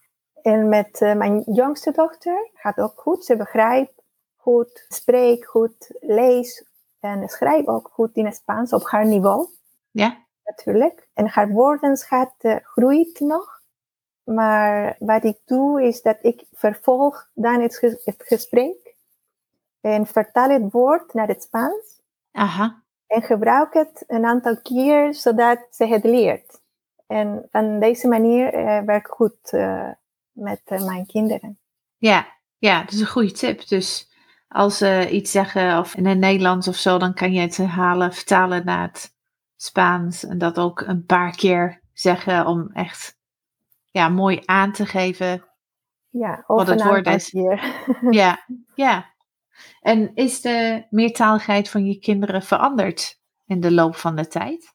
En 0.41 0.69
met 0.69 1.01
eh, 1.01 1.13
mijn 1.13 1.43
jongste 1.45 1.91
dochter 1.91 2.49
gaat 2.53 2.77
ook 2.77 2.99
goed. 3.01 3.25
Ze 3.25 3.35
begrijpt 3.35 4.01
goed, 4.35 4.85
spreekt 4.89 5.45
goed, 5.45 5.89
leest 5.99 6.65
en 6.99 7.27
schrijft 7.29 7.67
ook 7.67 7.89
goed 7.93 8.15
in 8.15 8.25
het 8.25 8.35
Spaans 8.35 8.73
op 8.73 8.83
haar 8.83 9.05
niveau 9.05 9.47
ja. 9.91 10.17
natuurlijk. 10.43 11.07
En 11.13 11.27
haar 11.27 11.49
woordenschat 11.49 12.33
eh, 12.37 12.55
groeit 12.61 13.19
nog. 13.19 13.61
Maar 14.23 14.95
wat 14.99 15.23
ik 15.23 15.37
doe 15.45 15.83
is 15.83 16.01
dat 16.01 16.17
ik 16.21 16.43
vervolg 16.53 17.29
dan 17.33 17.61
het, 17.61 17.77
ges- 17.77 18.05
het 18.05 18.23
gesprek 18.25 18.95
en 19.81 20.05
vertaal 20.05 20.49
het 20.49 20.71
woord 20.71 21.13
naar 21.13 21.27
het 21.27 21.43
Spaans 21.43 22.01
Aha. 22.31 22.81
en 23.07 23.21
gebruik 23.21 23.73
het 23.73 24.03
een 24.07 24.25
aantal 24.25 24.57
keer 24.61 25.13
zodat 25.13 25.67
ze 25.71 25.85
het 25.85 26.03
leert. 26.03 26.61
En 27.07 27.47
van 27.51 27.79
deze 27.79 28.07
manier 28.07 28.53
eh, 28.53 28.81
werkt 28.81 29.09
goed 29.09 29.51
eh, 29.51 29.89
met 30.31 30.61
eh, 30.65 30.85
mijn 30.85 31.05
kinderen. 31.05 31.59
Ja, 31.97 32.27
ja, 32.57 32.79
dat 32.79 32.91
is 32.91 32.99
een 32.99 33.07
goede 33.07 33.31
tip. 33.31 33.67
Dus 33.67 34.13
als 34.47 34.77
ze 34.77 35.09
iets 35.11 35.31
zeggen 35.31 35.79
of 35.79 35.95
in 35.95 36.05
het 36.05 36.17
Nederlands 36.17 36.67
of 36.67 36.75
zo, 36.75 36.97
dan 36.97 37.13
kan 37.13 37.33
je 37.33 37.39
het 37.41 37.57
halen, 37.57 38.13
vertalen 38.13 38.65
naar 38.65 38.87
het 38.87 39.13
Spaans 39.55 40.25
en 40.25 40.37
dat 40.37 40.59
ook 40.59 40.81
een 40.81 41.05
paar 41.05 41.35
keer 41.35 41.81
zeggen 41.93 42.45
om 42.45 42.69
echt 42.73 43.17
ja, 43.91 44.09
mooi 44.09 44.41
aan 44.45 44.71
te 44.71 44.85
geven. 44.85 45.45
Ja, 46.09 46.43
Wat 46.47 46.67
het 46.67 46.83
woord 46.83 47.07
is. 47.07 47.29
keer. 47.29 47.63
Ja, 48.09 48.45
ja. 48.75 49.13
En 49.81 50.15
is 50.15 50.41
de 50.41 50.85
meertaligheid 50.89 51.69
van 51.69 51.85
je 51.85 51.99
kinderen 51.99 52.41
veranderd 52.41 53.21
in 53.45 53.59
de 53.59 53.71
loop 53.71 53.95
van 53.95 54.15
de 54.15 54.27
tijd? 54.27 54.74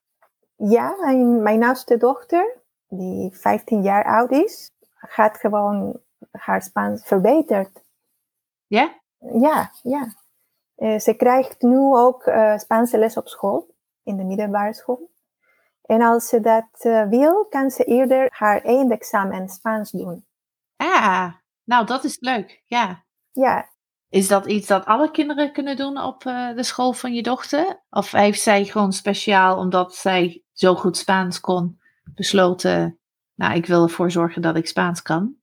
Ja, 0.62 0.96
mijn, 1.00 1.42
mijn 1.42 1.62
oudste 1.64 1.96
dochter, 1.96 2.56
die 2.88 3.34
15 3.34 3.82
jaar 3.82 4.04
oud 4.04 4.30
is, 4.30 4.70
gaat 4.94 5.38
gewoon 5.38 6.00
haar 6.30 6.62
Spaans 6.62 7.06
verbeterd. 7.06 7.82
Ja? 8.66 9.00
Ja, 9.18 9.70
ja. 9.82 10.14
Eh, 10.74 10.98
ze 10.98 11.14
krijgt 11.14 11.62
nu 11.62 11.78
ook 11.78 12.24
eh, 12.24 12.58
Spaanse 12.58 12.98
les 12.98 13.16
op 13.16 13.28
school, 13.28 13.74
in 14.02 14.16
de 14.16 14.24
middelbare 14.24 14.74
school. 14.74 15.10
En 15.82 16.02
als 16.02 16.28
ze 16.28 16.40
dat 16.40 16.68
eh, 16.78 17.08
wil, 17.08 17.44
kan 17.44 17.70
ze 17.70 17.84
eerder 17.84 18.28
haar 18.30 18.64
eindexamen 18.64 19.48
Spaans 19.48 19.90
doen. 19.90 20.26
Ah, 20.76 21.32
nou 21.64 21.86
dat 21.86 22.04
is 22.04 22.20
leuk. 22.20 22.62
Ja. 22.64 23.04
Ja, 23.32 23.68
Is 24.10 24.28
dat 24.28 24.46
iets 24.46 24.66
dat 24.66 24.84
alle 24.84 25.10
kinderen 25.10 25.52
kunnen 25.52 25.76
doen 25.76 26.02
op 26.02 26.24
eh, 26.24 26.54
de 26.54 26.62
school 26.62 26.92
van 26.92 27.14
je 27.14 27.22
dochter? 27.22 27.82
Of 27.90 28.10
heeft 28.10 28.40
zij 28.40 28.64
gewoon 28.64 28.92
speciaal, 28.92 29.56
omdat 29.56 29.94
zij 29.94 30.42
zo 30.52 30.74
goed 30.74 30.96
Spaans 30.96 31.40
kon, 31.40 31.80
besloten, 32.14 32.98
nou 33.34 33.54
ik 33.54 33.66
wil 33.66 33.82
ervoor 33.82 34.10
zorgen 34.10 34.42
dat 34.42 34.56
ik 34.56 34.66
Spaans 34.66 35.02
kan? 35.02 35.38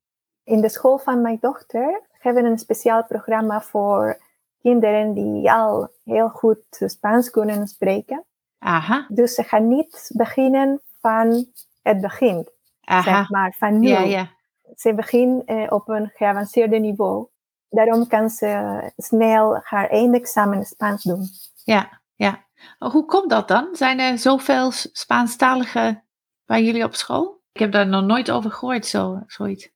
in 0.48 0.62
de 0.62 0.70
school 0.70 0.98
van 0.98 1.22
mijn 1.22 1.38
dochter 1.40 2.02
hebben 2.12 2.44
we 2.44 2.50
een 2.50 2.58
speciaal 2.58 3.06
programma 3.06 3.62
voor 3.62 4.22
kinderen 4.62 5.14
die 5.14 5.52
al 5.52 5.90
heel 6.04 6.30
goed 6.30 6.60
Spaans 6.70 7.30
kunnen 7.30 7.68
spreken. 7.68 8.26
Aha, 8.58 9.06
Dus 9.10 9.36
ze 9.36 9.44
gaan 9.44 9.68
niet 9.68 10.12
beginnen 10.14 10.82
van 11.02 11.46
het 11.82 12.02
begin, 12.02 12.50
aha. 12.82 13.02
zeg 13.02 13.30
maar, 13.30 13.56
van 13.58 13.80
nu. 13.80 13.88
Ja, 13.88 14.00
ja. 14.00 14.30
Ze 14.76 14.94
begint 14.94 15.46
eh, 15.46 15.66
op 15.70 15.90
een 15.90 16.12
geavanceerde 16.14 16.78
niveau. 16.78 17.28
Daarom 17.70 18.08
kan 18.08 18.30
ze 18.30 18.82
snel 18.98 19.60
haar 19.64 19.90
eindexamen 19.90 20.66
Spaans 20.66 21.04
doen. 21.04 21.28
Ja, 21.64 22.02
ja. 22.16 22.46
Hoe 22.78 23.06
komt 23.06 23.30
dat 23.30 23.48
dan? 23.48 23.70
Zijn 23.72 24.00
er 24.00 24.18
zoveel 24.18 24.72
Spaanstaligen 24.72 26.04
bij 26.46 26.64
jullie 26.64 26.84
op 26.84 26.96
school? 26.96 27.42
Ik 27.52 27.60
heb 27.60 27.72
daar 27.72 27.88
nog 27.88 28.04
nooit 28.04 28.32
over 28.32 28.52
gehoord, 28.52 28.86
zo, 28.86 29.24
zoiets. 29.28 29.70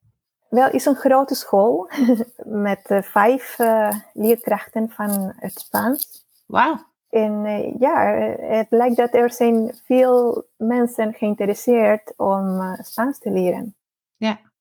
Wel, 0.50 0.70
is 0.70 0.86
een 0.86 0.96
grote 0.96 1.36
school 1.36 1.90
met 2.66 2.80
eh, 2.84 3.02
vijf 3.02 3.60
eh, 3.60 3.92
leerkrachten 4.14 4.90
van 4.90 5.34
het 5.36 5.60
Spaans. 5.60 6.26
Wauw. 6.46 6.90
En 7.10 7.46
eh, 7.46 7.80
ja, 7.80 8.14
het 8.40 8.68
lijkt 8.70 8.98
dat 8.98 9.14
er 9.14 9.32
zijn 9.32 9.80
veel 9.86 10.46
mensen 10.58 11.14
geïnteresseerd 11.14 12.14
om 12.18 12.62
Spaans 12.82 13.20
te 13.20 13.32
leren. 13.32 13.76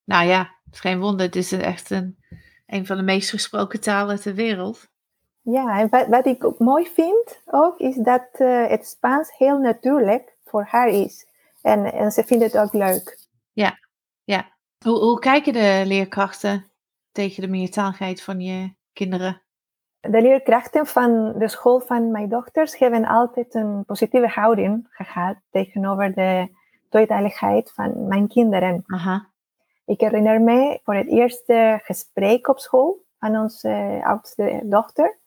Nou 0.03 0.25
ja, 0.25 0.39
het 0.39 0.73
is 0.73 0.79
geen 0.79 0.99
wonder. 0.99 1.25
Het 1.25 1.35
is 1.35 1.51
echt 1.51 1.89
een, 1.89 2.17
een 2.71 2.85
van 2.85 2.97
de 2.97 3.03
meest 3.03 3.29
gesproken 3.29 3.81
talen 3.81 4.21
ter 4.21 4.33
wereld. 4.33 4.89
Ja, 5.41 5.79
en 5.79 5.89
wat, 5.89 6.07
wat 6.07 6.25
ik 6.25 6.43
ook 6.43 6.59
mooi 6.59 6.85
vind 6.85 7.41
ook, 7.45 7.77
is 7.77 7.95
dat 7.95 8.27
eh, 8.31 8.67
het 8.67 8.87
Spaans 8.87 9.37
heel 9.37 9.57
natuurlijk 9.57 10.37
voor 10.45 10.63
haar 10.69 10.87
is. 10.87 11.27
En, 11.61 11.93
en 11.93 12.11
ze 12.11 12.23
vindt 12.23 12.43
het 12.43 12.57
ook 12.57 12.73
leuk. 12.73 13.19
Hoe, 14.85 14.99
hoe 14.99 15.19
kijken 15.19 15.53
de 15.53 15.83
leerkrachten 15.85 16.71
tegen 17.11 17.41
de 17.41 17.49
meertaligheid 17.49 18.21
van 18.21 18.39
je 18.39 18.73
kinderen? 18.93 19.41
De 19.99 20.21
leerkrachten 20.21 20.85
van 20.85 21.33
de 21.37 21.47
school 21.47 21.79
van 21.79 22.11
mijn 22.11 22.29
dochters 22.29 22.77
hebben 22.77 23.05
altijd 23.05 23.55
een 23.55 23.83
positieve 23.85 24.27
houding 24.27 24.87
gehad 24.89 25.35
tegenover 25.49 26.13
de 26.13 26.47
tweetaligheid 26.89 27.71
van 27.71 28.07
mijn 28.07 28.27
kinderen. 28.27 28.83
Aha. 28.85 29.30
Ik 29.91 29.99
herinner 29.99 30.41
me 30.41 30.79
voor 30.83 30.95
het 30.95 31.07
eerste 31.07 31.79
gesprek 31.83 32.47
op 32.47 32.59
school 32.59 33.05
van 33.19 33.35
onze 33.37 34.01
oudste 34.03 34.61
dochter, 34.63 35.17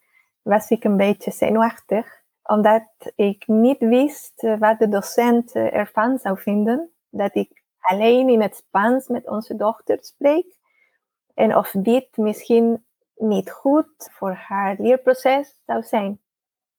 was 0.43 0.71
ik 0.71 0.85
een 0.85 0.97
beetje 0.97 1.31
zenuwachtig, 1.31 2.23
omdat 2.43 2.83
ik 3.15 3.47
niet 3.47 3.79
wist 3.79 4.43
eh, 4.43 4.59
wat 4.59 4.79
de 4.79 4.89
docent 4.89 5.53
eh, 5.53 5.75
ervan 5.75 6.19
zou 6.19 6.39
vinden 6.39 6.91
dat 7.11 7.35
ik 7.35 7.63
alleen 7.81 8.29
in 8.29 8.43
het 8.43 8.57
Spaans 8.57 9.09
met 9.09 9.29
onze 9.29 9.57
dochter 9.57 9.99
spreek 10.01 10.59
en 11.35 11.57
of 11.57 11.71
dit 11.71 12.17
misschien 12.17 12.85
niet 13.15 13.51
goed 13.51 14.11
voor 14.13 14.33
haar 14.33 14.77
leerproces 14.79 15.61
zou 15.67 15.83
zijn. 15.83 16.21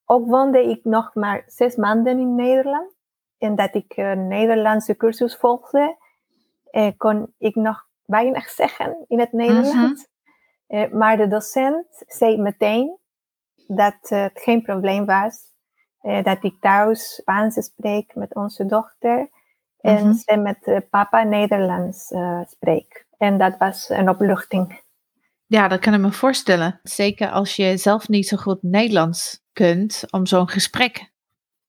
Ook 0.04 0.26
woonde 0.26 0.62
ik 0.70 0.84
nog 0.84 1.14
maar 1.14 1.42
zes 1.46 1.76
maanden 1.76 2.18
in 2.18 2.34
Nederland 2.34 2.92
en 3.38 3.54
dat 3.56 3.74
ik 3.74 3.96
een 3.96 4.28
Nederlandse 4.28 4.96
cursus 4.96 5.36
volgde, 5.36 6.04
eh, 6.70 6.90
kon 6.96 7.34
ik 7.38 7.54
nog 7.54 7.88
weinig 8.04 8.48
zeggen 8.50 9.04
in 9.08 9.18
het 9.20 9.32
Nederlands. 9.32 10.06
Eh, 10.66 10.90
maar 10.92 11.16
de 11.16 11.28
docent 11.28 11.86
zei 12.06 12.36
meteen 12.38 12.98
dat 13.66 13.96
het 14.00 14.40
geen 14.40 14.62
probleem 14.62 15.04
was, 15.06 15.38
eh, 16.00 16.24
dat 16.24 16.44
ik 16.44 16.60
thuis 16.60 17.14
Spaans 17.14 17.64
spreek 17.64 18.14
met 18.14 18.34
onze 18.34 18.66
dochter 18.66 19.28
en 19.80 20.06
Mhm. 20.06 20.12
ze 20.12 20.36
met 20.36 20.88
papa 20.90 21.22
Nederlands 21.22 22.12
spreek. 22.46 23.06
En 23.16 23.38
dat 23.38 23.56
was 23.58 23.88
een 23.88 24.08
opluchting. 24.08 24.84
Ja, 25.46 25.68
dat 25.68 25.80
kan 25.80 25.94
ik 25.94 26.00
me 26.00 26.12
voorstellen. 26.12 26.80
Zeker 26.82 27.30
als 27.30 27.56
je 27.56 27.76
zelf 27.76 28.08
niet 28.08 28.28
zo 28.28 28.36
goed 28.36 28.62
Nederlands 28.62 29.44
kunt 29.52 30.04
om 30.10 30.26
zo'n 30.26 30.48
gesprek 30.48 31.12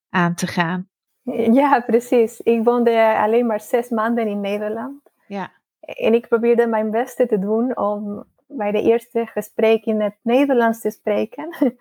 aan 0.08 0.34
te 0.34 0.46
gaan. 0.46 0.88
Ja, 1.34 1.80
precies. 1.80 2.40
Ik 2.40 2.64
woonde 2.64 3.16
alleen 3.16 3.46
maar 3.46 3.60
zes 3.60 3.88
maanden 3.88 4.26
in 4.26 4.40
Nederland. 4.40 5.02
Ja. 5.26 5.50
En 5.80 6.14
ik 6.14 6.28
probeerde 6.28 6.66
mijn 6.66 6.90
beste 6.90 7.26
te 7.26 7.38
doen 7.38 7.76
om 7.76 8.24
bij 8.46 8.70
de 8.70 8.82
eerste 8.82 9.26
gesprek 9.26 9.84
in 9.84 10.00
het 10.00 10.16
Nederlands 10.22 10.80
te 10.80 10.90
spreken. 10.90 11.48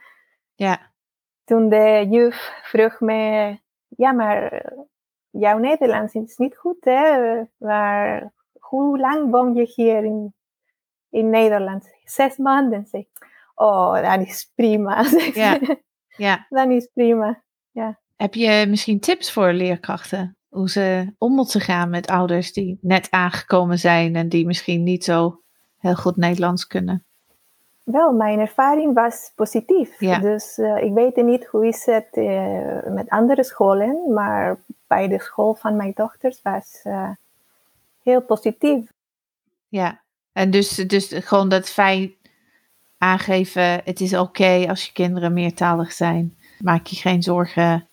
Ja. 0.55 0.91
Toen 1.43 1.69
de 1.69 2.05
juf 2.09 2.51
vroeg 2.63 2.99
me, 2.99 3.57
ja, 3.87 4.11
maar 4.11 4.51
eh, 4.51 4.77
jouw 5.29 5.57
Nederlands 5.57 6.13
is 6.13 6.37
niet 6.37 6.57
goed, 6.57 6.85
hè? 6.85 7.41
Maar 7.57 8.33
hoe 8.59 8.99
lang 8.99 9.31
woon 9.31 9.53
je 9.53 9.71
hier 9.75 10.03
in, 10.03 10.33
in 11.09 11.29
Nederland? 11.29 11.95
Zes 12.03 12.37
maanden, 12.37 12.85
zeg. 12.85 13.05
Oh, 13.55 13.93
dat 13.93 14.27
is 14.27 14.51
prima. 14.55 15.05
Ja. 15.33 15.59
Ja. 16.07 16.45
Dat 16.49 16.69
is 16.69 16.89
prima. 16.93 17.41
Heb 18.17 18.33
je 18.33 18.65
misschien 18.69 18.99
tips 18.99 19.31
voor 19.31 19.53
leerkrachten? 19.53 20.37
Hoe 20.49 20.69
ze 20.69 21.13
om 21.17 21.33
moeten 21.33 21.61
gaan 21.61 21.89
met 21.89 22.07
ouders 22.07 22.53
die 22.53 22.77
net 22.81 23.07
aangekomen 23.11 23.79
zijn 23.79 24.15
en 24.15 24.29
die 24.29 24.45
misschien 24.45 24.83
niet 24.83 25.03
zo 25.03 25.41
heel 25.77 25.95
goed 25.95 26.15
Nederlands 26.15 26.67
kunnen? 26.67 27.05
Wel, 27.83 28.11
mijn 28.11 28.39
ervaring 28.39 28.93
was 28.93 29.31
positief. 29.35 29.99
Ja. 29.99 30.19
Dus 30.19 30.57
eh, 30.57 30.83
ik 30.83 30.93
weet 30.93 31.15
niet 31.15 31.45
hoe 31.45 31.67
is 31.67 31.85
het 31.85 32.07
eh, 32.11 32.93
met 32.93 33.09
andere 33.09 33.43
scholen, 33.43 34.13
maar 34.13 34.59
bij 34.87 35.07
de 35.07 35.19
school 35.19 35.53
van 35.53 35.75
mijn 35.75 35.91
dochters 35.95 36.39
was 36.41 36.79
eh, 36.83 37.09
heel 38.03 38.21
positief. 38.21 38.91
Ja. 39.67 40.01
En 40.31 40.51
dus, 40.51 40.75
dus 40.75 41.13
gewoon 41.13 41.49
dat 41.49 41.69
feit 41.69 42.11
aangeven, 42.97 43.81
het 43.83 43.99
is 43.99 44.13
oké 44.13 44.65
als 44.69 44.85
je 44.85 44.91
kinderen 44.91 45.33
meertalig 45.33 45.91
zijn. 45.91 46.37
Maak 46.59 46.87
je 46.87 46.95
geen 46.95 47.23
zorgen. 47.23 47.86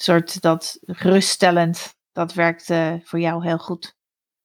Een 0.00 0.06
soort 0.06 0.42
dat 0.42 0.78
geruststellend, 0.80 1.94
dat 2.12 2.34
werkt 2.34 2.66
voor 3.04 3.20
jou 3.20 3.46
heel 3.46 3.58
goed. 3.58 3.96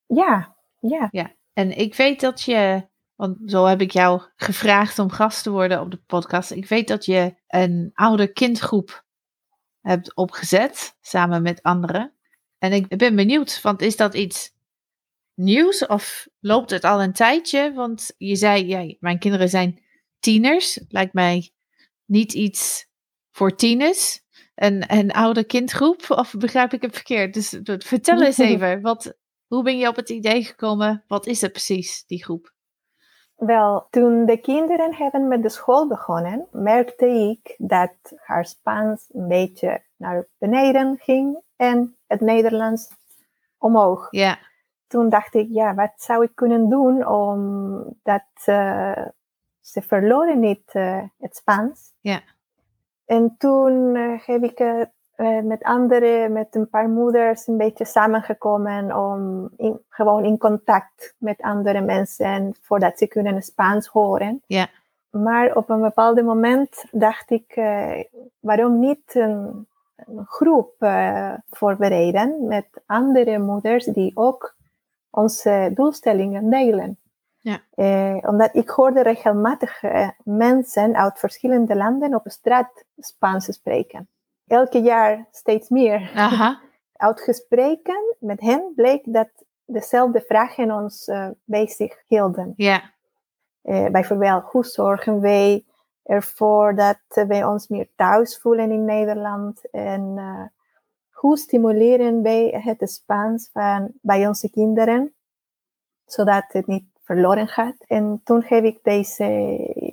Ja, 0.08 0.56
ja. 0.80 1.36
En 1.54 1.78
ik 1.78 1.96
weet 1.96 2.20
dat 2.20 2.42
je, 2.42 2.88
want 3.16 3.38
zo 3.46 3.66
heb 3.66 3.82
ik 3.82 3.92
jou 3.92 4.22
gevraagd 4.36 5.00
om 5.00 5.10
gast 5.10 5.44
te 5.44 5.50
worden 5.50 5.82
op 5.82 5.92
de 5.92 6.02
podcast. 6.06 6.52
Ik 6.52 6.68
weet 6.68 6.88
dat 6.88 7.06
je 7.06 7.36
een 7.48 7.92
oude 7.94 8.32
kindgroep 8.32 9.06
hebt 9.82 10.16
opgezet, 10.16 10.98
samen 11.02 11.42
met 11.42 11.62
anderen. 11.62 12.14
En 12.58 12.74
ik 12.74 12.98
ben 12.98 13.16
benieuwd, 13.16 13.62
want 13.62 13.82
is 13.82 13.96
dat 13.96 14.14
iets 14.14 14.54
nieuws 15.34 15.86
of 15.86 16.28
loopt 16.40 16.70
het 16.70 16.84
al 16.84 17.04
een 17.04 17.14
tijdje? 17.14 17.74
Want 17.74 18.14
je 18.18 18.36
zei, 18.36 18.68
ja, 18.68 18.96
mijn 19.00 19.20
kinderen 19.20 19.50
zijn 19.50 19.84
tieners. 20.20 20.80
Lijkt 20.88 21.14
mij 21.14 21.52
niet 22.06 22.34
iets 22.34 22.88
voor 23.32 23.56
tieners. 23.56 24.24
Een, 24.56 24.84
een 24.88 25.12
oude 25.12 25.44
kindgroep, 25.44 26.06
of 26.10 26.34
begrijp 26.38 26.74
ik 26.74 26.82
het 26.82 26.96
verkeerd? 26.96 27.34
Dus 27.34 27.50
dat- 27.50 27.84
vertel 27.84 28.22
eens 28.22 28.38
even, 28.52 28.82
wat, 28.82 29.18
hoe 29.48 29.64
ben 29.64 29.78
je 29.78 29.88
op 29.88 29.96
het 29.96 30.10
idee 30.10 30.44
gekomen? 30.44 31.04
Wat 31.08 31.26
is 31.26 31.42
het 31.42 31.52
precies, 31.52 32.06
die 32.06 32.24
groep? 32.24 32.54
Wel, 33.36 33.88
toen 33.90 34.26
de 34.26 34.38
kinderen 34.38 34.96
hebben 34.96 35.28
met 35.28 35.42
de 35.44 35.50
school 35.50 35.88
begonnen, 35.88 36.48
merkte 36.52 37.06
ik 37.06 37.56
dat 37.58 37.94
haar 38.16 38.46
Spaans 38.46 39.10
een 39.14 39.28
beetje 39.28 39.84
naar 39.96 40.28
beneden 40.38 40.98
ging 40.98 41.42
en 41.56 41.96
het 42.08 42.22
Nederlands 42.22 42.88
omhoog. 43.58 44.08
Ja, 44.10 44.38
toen 44.88 45.10
dacht 45.10 45.34
ik, 45.34 45.48
ja, 45.50 45.74
wat 45.74 45.94
zou 45.96 46.24
ik 46.24 46.32
kunnen 46.36 46.70
doen 46.70 47.08
om 47.08 47.98
dat 48.04 48.24
eh, 48.46 49.06
ze 49.62 49.82
verloren 49.82 50.40
niet 50.40 50.70
eh, 50.72 51.04
het 51.18 51.36
Spaans. 51.36 51.94
Ja. 52.00 52.22
En 53.06 53.36
toen 53.38 53.96
eh, 53.96 54.20
heb 54.26 54.44
ik 54.44 54.60
eh, 54.60 55.42
met 55.42 55.64
anderen, 55.64 56.32
met 56.32 56.56
een 56.56 56.70
paar 56.70 56.90
moeders, 56.90 57.48
een 57.48 57.58
beetje 57.58 57.86
samengekomen 57.86 58.98
om 58.98 59.50
in, 59.58 59.80
gewoon 59.90 60.26
in 60.26 60.38
contact 60.38 61.16
met 61.18 61.42
andere 61.42 61.82
mensen 61.82 62.56
voordat 62.62 62.98
ze 62.98 63.08
kunnen 63.08 63.42
Spaans 63.42 63.88
horen. 63.88 64.42
Ja. 64.48 64.70
Maar 65.10 65.56
op 65.56 65.70
een 65.70 65.82
bepaald 65.82 66.24
moment 66.24 66.86
dacht 66.92 67.32
ik, 67.32 67.52
eh, 67.56 68.04
waarom 68.40 68.80
niet 68.80 69.16
een, 69.16 69.68
een 69.96 70.26
groep 70.26 70.74
voorbereiden 71.50 72.48
met 72.48 72.68
andere 72.86 73.40
moeders 73.40 73.86
die 73.86 74.12
ook 74.14 74.56
onze 75.10 75.72
doelstellingen 75.74 76.50
delen. 76.50 76.98
Ja. 77.46 77.62
Eh, 77.76 78.18
omdat 78.22 78.56
ik 78.56 78.70
hoorde 78.70 79.02
regelmatig 79.02 79.84
eh, 79.84 80.10
mensen 80.24 80.96
uit 80.96 81.20
verschillende 81.20 81.76
landen 81.76 82.16
op 82.16 82.22
straat 82.26 82.86
Spaans 83.00 83.46
spreken. 83.46 84.10
Elke 84.48 84.82
jaar 84.82 85.28
steeds 85.32 85.70
meer. 85.70 86.12
aha, 86.16 86.62
Uit 86.96 87.22
gesprekken 87.22 88.16
met 88.20 88.42
hen 88.42 88.72
bleek 88.76 89.02
dat 89.14 89.30
dezelfde 89.66 90.22
vragen 90.22 90.72
ons 90.72 91.08
eh, 91.08 91.30
bezig 91.44 92.04
hielden. 92.08 92.54
ja, 92.58 92.94
Eh, 93.62 93.90
bijvoorbeeld, 93.90 94.44
hoe 94.44 94.66
zorgen 94.66 95.22
wij 95.22 95.66
ervoor 96.04 96.76
dat 96.76 97.28
wij 97.28 97.44
ons 97.44 97.68
meer 97.68 97.90
thuis 97.96 98.40
voelen 98.40 98.72
in 98.72 98.86
Nederland? 98.86 99.70
En 99.72 100.16
hoe 101.10 101.38
stimuleren 101.38 102.22
wij 102.22 102.62
het 102.64 102.92
Spaans 102.92 103.50
van, 103.54 103.92
bij 104.02 104.28
onze 104.28 104.50
kinderen, 104.50 105.14
zodat 106.06 106.46
het 106.48 106.68
niet 106.68 106.95
verloren 107.06 107.48
gaat? 107.48 107.76
En 107.88 108.22
toen 108.24 108.44
heb 108.46 108.64
ik 108.64 108.80
deze 108.84 109.28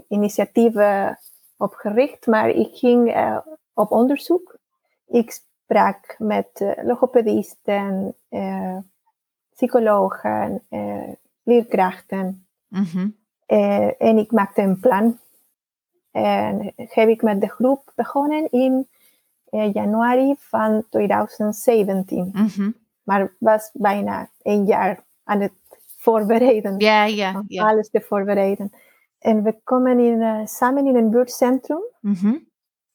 initiatieven 0.09 1.19
opgericht, 1.57 2.27
maar 2.27 2.49
ik 2.49 2.77
ging 2.77 3.13
eh, 3.13 3.39
op 3.75 3.91
onderzoek. 3.91 4.59
Ik 5.07 5.31
sprak 5.31 6.15
met 6.19 6.49
eh, 6.53 6.85
logopedisten, 6.85 8.15
eh, 8.29 8.77
psychologen, 9.55 10.63
leerkrachten. 11.43 12.47
mhm, 12.69 13.09
en 13.99 14.19
ik 14.19 14.31
maakte 14.31 14.63
een 14.63 14.81
plan. 14.81 15.19
En 16.11 16.73
heb 16.77 17.09
ik 17.09 17.23
met 17.23 17.41
de 17.41 17.49
groep 17.49 17.93
begonnen 17.95 18.51
in 18.51 18.89
januari 19.73 20.35
van 20.39 20.85
2017. 20.91 22.31
mhm. 22.33 22.71
Maar 23.03 23.35
was 23.39 23.71
bijna 23.73 24.29
een 24.43 24.65
jaar 24.65 25.05
aan 25.25 25.41
het 25.41 25.53
voorbereiden. 26.03 26.79
Ja, 26.79 27.05
ja. 27.05 27.45
Alles 27.49 27.91
te 27.91 28.01
voorbereiden. 28.01 28.71
En 29.19 29.43
we 29.43 29.61
komen 29.65 29.99
in, 29.99 30.23
eh, 30.23 30.47
samen 30.47 30.87
in 30.87 30.97
een 30.97 31.11
buurtcentrum. 31.11 31.83
mhm, 32.01 32.37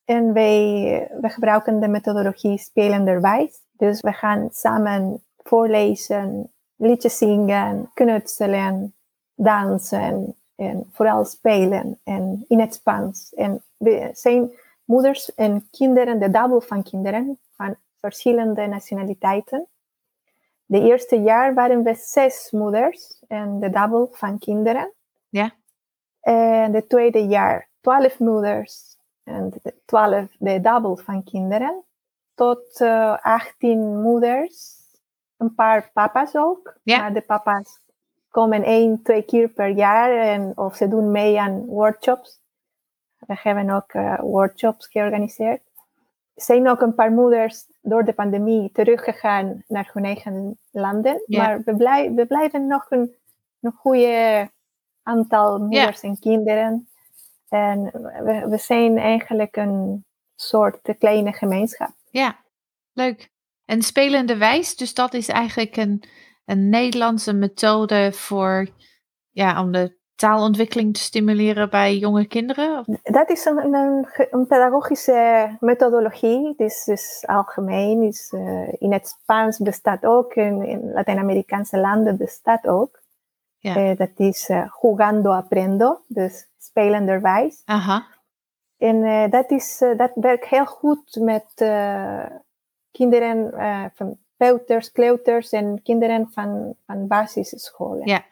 En 0.05 0.33
wij, 0.33 1.11
we 1.21 1.29
gebruiken 1.29 1.79
de 1.79 1.87
methodologie 1.87 2.57
spelenderwijs. 2.57 3.59
Dus 3.71 4.01
we 4.01 4.11
gaan 4.11 4.49
samen 4.51 5.23
voorlezen, 5.37 6.51
liedjes 6.75 7.17
zingen, 7.17 7.91
knutselen, 7.93 8.95
dansen, 9.35 10.35
En 10.55 10.89
vooral 10.91 11.25
spelen 11.25 11.99
en 12.03 12.45
in 12.47 12.59
het 12.59 12.73
Spaans. 12.73 13.33
En 13.33 13.63
we 13.77 14.09
zijn 14.13 14.51
moeders 14.85 15.35
en 15.35 15.67
kinderen, 15.71 16.19
de 16.19 16.29
dubbel 16.29 16.61
van 16.61 16.83
kinderen 16.83 17.39
van 17.55 17.75
verschillende 17.99 18.67
nationaliteiten. 18.67 19.67
De 20.69 20.81
eerste 20.81 21.21
jaar 21.21 21.53
waren 21.53 21.83
we 21.83 21.93
zes 21.95 22.51
moeders 22.51 23.23
en 23.27 23.59
de 23.59 23.69
dubbel 23.69 24.09
van 24.11 24.39
kinderen. 24.39 24.93
Ja. 25.29 25.51
En 26.19 26.71
de 26.71 26.87
tweede 26.87 27.27
jaar 27.27 27.69
twaalf 27.81 28.19
moeders 28.19 28.97
en 29.23 29.53
twaalf 29.85 30.27
de 30.39 30.61
dubbel 30.61 30.97
van 30.97 31.23
kinderen. 31.23 31.83
Tot 32.35 32.79
uh, 32.79 33.17
18 33.21 34.01
moeders. 34.01 34.75
Een 35.37 35.55
paar 35.55 35.89
papa's 35.93 36.35
ook. 36.35 36.77
Ja. 36.83 36.97
Maar 36.97 37.13
de 37.13 37.21
papa's 37.21 37.79
komen 38.29 38.63
één, 38.63 39.01
twee 39.01 39.21
keer 39.21 39.49
per 39.49 39.69
jaar 39.69 40.11
en 40.11 40.57
of 40.57 40.75
ze 40.75 40.87
doen 40.87 41.11
mee 41.11 41.39
aan 41.39 41.65
workshops. 41.65 42.41
We 43.17 43.39
hebben 43.41 43.69
ook 43.69 43.93
uh, 43.93 44.19
workshops 44.19 44.87
georganiseerd. 44.87 45.61
Er 46.33 46.43
zijn 46.43 46.69
ook 46.69 46.81
een 46.81 46.95
paar 46.95 47.11
moeders 47.11 47.67
door 47.89 48.05
de 48.05 48.13
pandemie 48.13 48.71
teruggegaan 48.71 49.63
naar 49.67 49.89
hun 49.93 50.05
eigen 50.05 50.59
landen. 50.71 51.23
Maar 51.25 51.61
we, 51.65 51.75
blij, 51.75 52.13
we 52.13 52.25
blijven 52.25 52.67
nog 52.67 52.85
een, 52.89 53.15
een 53.61 53.71
goede 53.71 54.49
aantal 55.03 55.57
moeders 55.57 56.01
en 56.01 56.19
kinderen. 56.19 56.87
En 57.49 57.83
we, 58.23 58.45
we 58.49 58.57
zijn 58.57 58.97
eigenlijk 58.97 59.55
een 59.55 60.05
soort 60.35 60.95
kleine 60.97 61.33
gemeenschap. 61.33 61.91
Ja, 62.09 62.39
leuk. 62.93 63.31
En 63.65 63.81
spelende 63.81 64.37
wijs, 64.37 64.75
dus 64.75 64.93
dat 64.93 65.13
is 65.13 65.27
eigenlijk 65.27 65.77
een, 65.77 66.03
een 66.45 66.69
Nederlandse 66.69 67.33
methode 67.33 68.11
voor, 68.13 68.67
ja, 69.31 69.61
om 69.61 69.71
de 69.71 69.96
taalontwikkeling 70.17 70.93
te 70.93 70.99
stimuleren 70.99 71.69
bij 71.69 71.97
jonge 71.97 72.25
kinderen? 72.25 72.99
Dat 73.03 73.29
is 73.29 73.45
een, 73.45 73.73
een, 73.73 74.47
pedagogische 74.47 75.49
methodologie, 75.59 76.53
dus, 76.57 76.83
dus 76.83 77.23
algemeen. 77.25 78.01
Is, 78.01 78.33
eh, 78.35 78.73
in 78.81 78.93
het 78.93 79.07
Spaans 79.07 79.57
bestaat 79.57 80.05
ook, 80.05 80.33
in, 80.33 80.63
in 80.63 80.91
Latijns-Amerikaanse 80.91 81.77
landen 81.77 82.17
bestaat 82.17 82.67
ook. 82.67 83.01
Ja. 83.57 83.75
Eh, 83.75 83.97
dat 83.97 84.11
is 84.15 84.49
eh, 84.49 84.69
jugando 84.81 85.31
aprendo, 85.31 86.01
dus 86.07 86.47
spelenderwijs. 86.57 87.61
Aha, 87.65 88.05
En 88.77 89.29
dat, 89.29 89.51
is, 89.51 89.83
dat 89.97 90.11
werkt 90.15 90.45
heel 90.45 90.65
goed 90.65 91.17
met 91.21 91.45
kinderen 92.91 93.51
van 93.93 94.17
peuters, 94.37 94.91
kleuters 94.91 95.51
en 95.51 95.81
kinderen 95.83 96.29
van, 96.31 96.75
van 96.85 97.07
basisscholen. 97.07 98.07
Ja. 98.07 98.23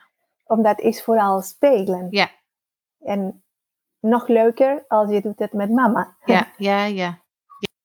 Omdat 0.46 0.80
is 0.80 1.04
vooral 1.04 1.42
spelen. 1.42 2.08
Ja. 2.10 2.30
En 3.00 3.44
nog 4.00 4.28
leuker 4.28 4.86
als 4.88 5.12
je 5.12 5.22
doet 5.22 5.40
het 5.40 5.54
met 5.54 5.70
mama. 5.70 6.18
ja, 6.26 6.52
ja, 6.58 6.86
ja. 6.86 7.24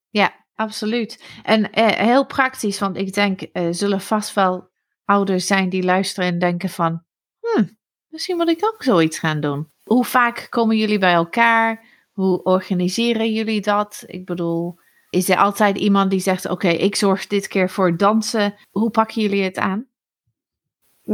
Ja, 0.08 0.32
absoluut. 0.54 1.24
En 1.42 1.72
eh, 1.72 1.86
heel 1.86 2.26
praktisch, 2.26 2.78
want 2.78 2.96
ik 2.96 3.14
denk, 3.14 3.40
eh 3.42 3.68
zullen 3.70 4.00
vast 4.00 4.34
wel 4.34 4.68
ouders 5.04 5.46
zijn 5.46 5.68
die 5.68 5.82
luisteren 5.82 6.28
en 6.28 6.38
denken 6.38 6.68
van, 6.68 7.04
hmm, 7.40 7.78
misschien 8.08 8.36
moet 8.36 8.48
ik 8.48 8.64
ook 8.64 8.82
zoiets 8.82 9.18
gaan 9.18 9.40
doen. 9.40 9.72
Hoe 9.84 10.04
vaak 10.04 10.46
komen 10.50 10.76
jullie 10.76 10.98
bij 10.98 11.12
elkaar? 11.12 11.84
Hoe 12.12 12.42
organiseren 12.42 13.32
jullie 13.32 13.60
dat? 13.60 14.04
Ik 14.06 14.24
bedoel, 14.26 14.78
is 15.10 15.28
er 15.28 15.36
altijd 15.36 15.78
iemand 15.78 16.10
die 16.10 16.20
zegt, 16.20 16.48
oké, 16.48 16.68
ik 16.68 16.96
zorg 16.96 17.26
dit 17.26 17.48
keer 17.48 17.70
voor 17.70 17.96
dansen. 17.96 18.54
Hoe 18.70 18.90
pakken 18.90 19.22
jullie 19.22 19.42
het 19.42 19.58
aan? 19.58 19.89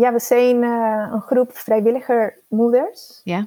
Ja, 0.01 0.13
we 0.13 0.19
zijn 0.19 0.63
eh, 0.63 1.09
een 1.13 1.21
groep 1.21 1.57
vrijwilliger 1.57 2.39
moeders. 2.49 3.21
Ja. 3.25 3.47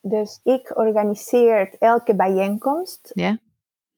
Dus 0.00 0.40
ik 0.42 0.72
organiseer 0.76 1.70
elke 1.78 2.14
bijeenkomst 2.14 3.10
Ja. 3.14 3.38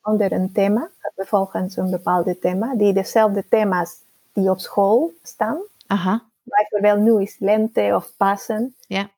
onder 0.02 0.32
een 0.32 0.52
thema, 0.52 0.90
volgens 1.16 1.76
een 1.76 1.90
bepaald 1.90 2.40
thema, 2.40 2.74
die 2.74 2.92
dezelfde 2.92 3.48
thema's 3.48 4.02
die 4.32 4.50
op 4.50 4.58
school 4.58 5.12
staan. 5.22 5.58
Aha, 5.86 6.22
Bijvoorbeeld 6.42 7.00
nu 7.00 7.22
is 7.22 7.36
lente 7.38 7.92
of 7.94 8.16
Pasen. 8.16 8.74
Ja. 8.86 9.10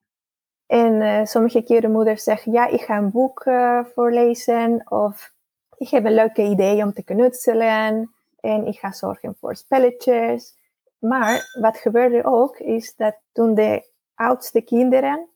En 0.67 1.01
eh, 1.03 1.25
sommige 1.27 1.63
keren 1.63 1.93
moeders 1.93 2.23
zeggen, 2.23 2.53
ja, 2.53 2.67
ik 2.67 2.81
ga 2.81 2.97
een 2.97 3.11
boek 3.11 3.41
eh, 3.45 3.81
voorlezen 3.95 4.83
of 4.89 5.33
ik 5.77 5.89
heb 5.89 6.05
een 6.05 6.15
leuke 6.15 6.43
idee 6.43 6.83
om 6.83 6.93
te 6.93 7.03
knutselen 7.03 8.11
en 8.41 8.67
ik 8.67 8.79
ga 8.79 8.93
zorgen 8.93 9.37
voor 9.41 9.57
spelletjes. 9.57 10.59
Maar 11.01 11.57
wat 11.61 11.77
gebeurde 11.79 12.25
ook, 12.25 12.59
is 12.59 12.97
dat 12.97 13.17
toen 13.33 13.55
de 13.55 13.85
oudste 14.15 14.61
kinderen 14.61 15.29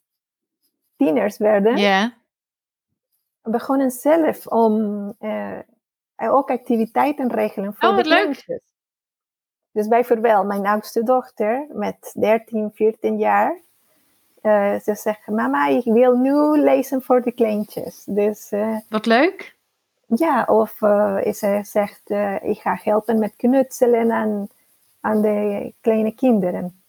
tieners 0.96 1.38
werden, 1.38 1.76
ja, 1.76 2.12
begonnen 3.42 3.90
zelf 3.90 4.46
om 4.46 5.14
eh, 5.18 5.58
ook 6.16 6.50
activiteiten 6.50 7.30
regelen 7.32 7.74
voor 7.74 7.88
Oh, 7.88 7.96
de 7.96 8.02
kleintjes. 8.02 8.60
Dus 9.70 9.88
bijvoorbeeld 9.88 10.46
mijn 10.46 10.66
oudste 10.66 11.02
dochter 11.02 11.66
met 11.68 12.10
13, 12.14 12.70
14 12.74 13.18
jaar. 13.18 13.58
eh, 14.42 14.80
ze 14.80 14.94
zegt, 14.94 15.26
mama, 15.26 15.66
ik 15.68 15.84
wil 15.84 16.16
nu 16.16 16.58
lezen 16.60 17.02
voor 17.02 17.22
de 17.22 17.32
kleintjes. 17.32 18.04
Dus 18.04 18.50
eh, 18.50 18.76
wat 18.88 19.06
leuk. 19.06 19.56
ja, 20.06 20.44
of 20.44 20.70
ze 21.36 21.60
zegt, 21.62 22.10
ik 22.42 22.58
ga 22.58 22.78
helpen 22.82 23.18
met 23.18 23.36
knutselen 23.36 24.12
aan, 24.12 24.48
aan 25.04 25.22
de 25.22 25.72
kleine 25.80 26.14
kinderen. 26.14 26.82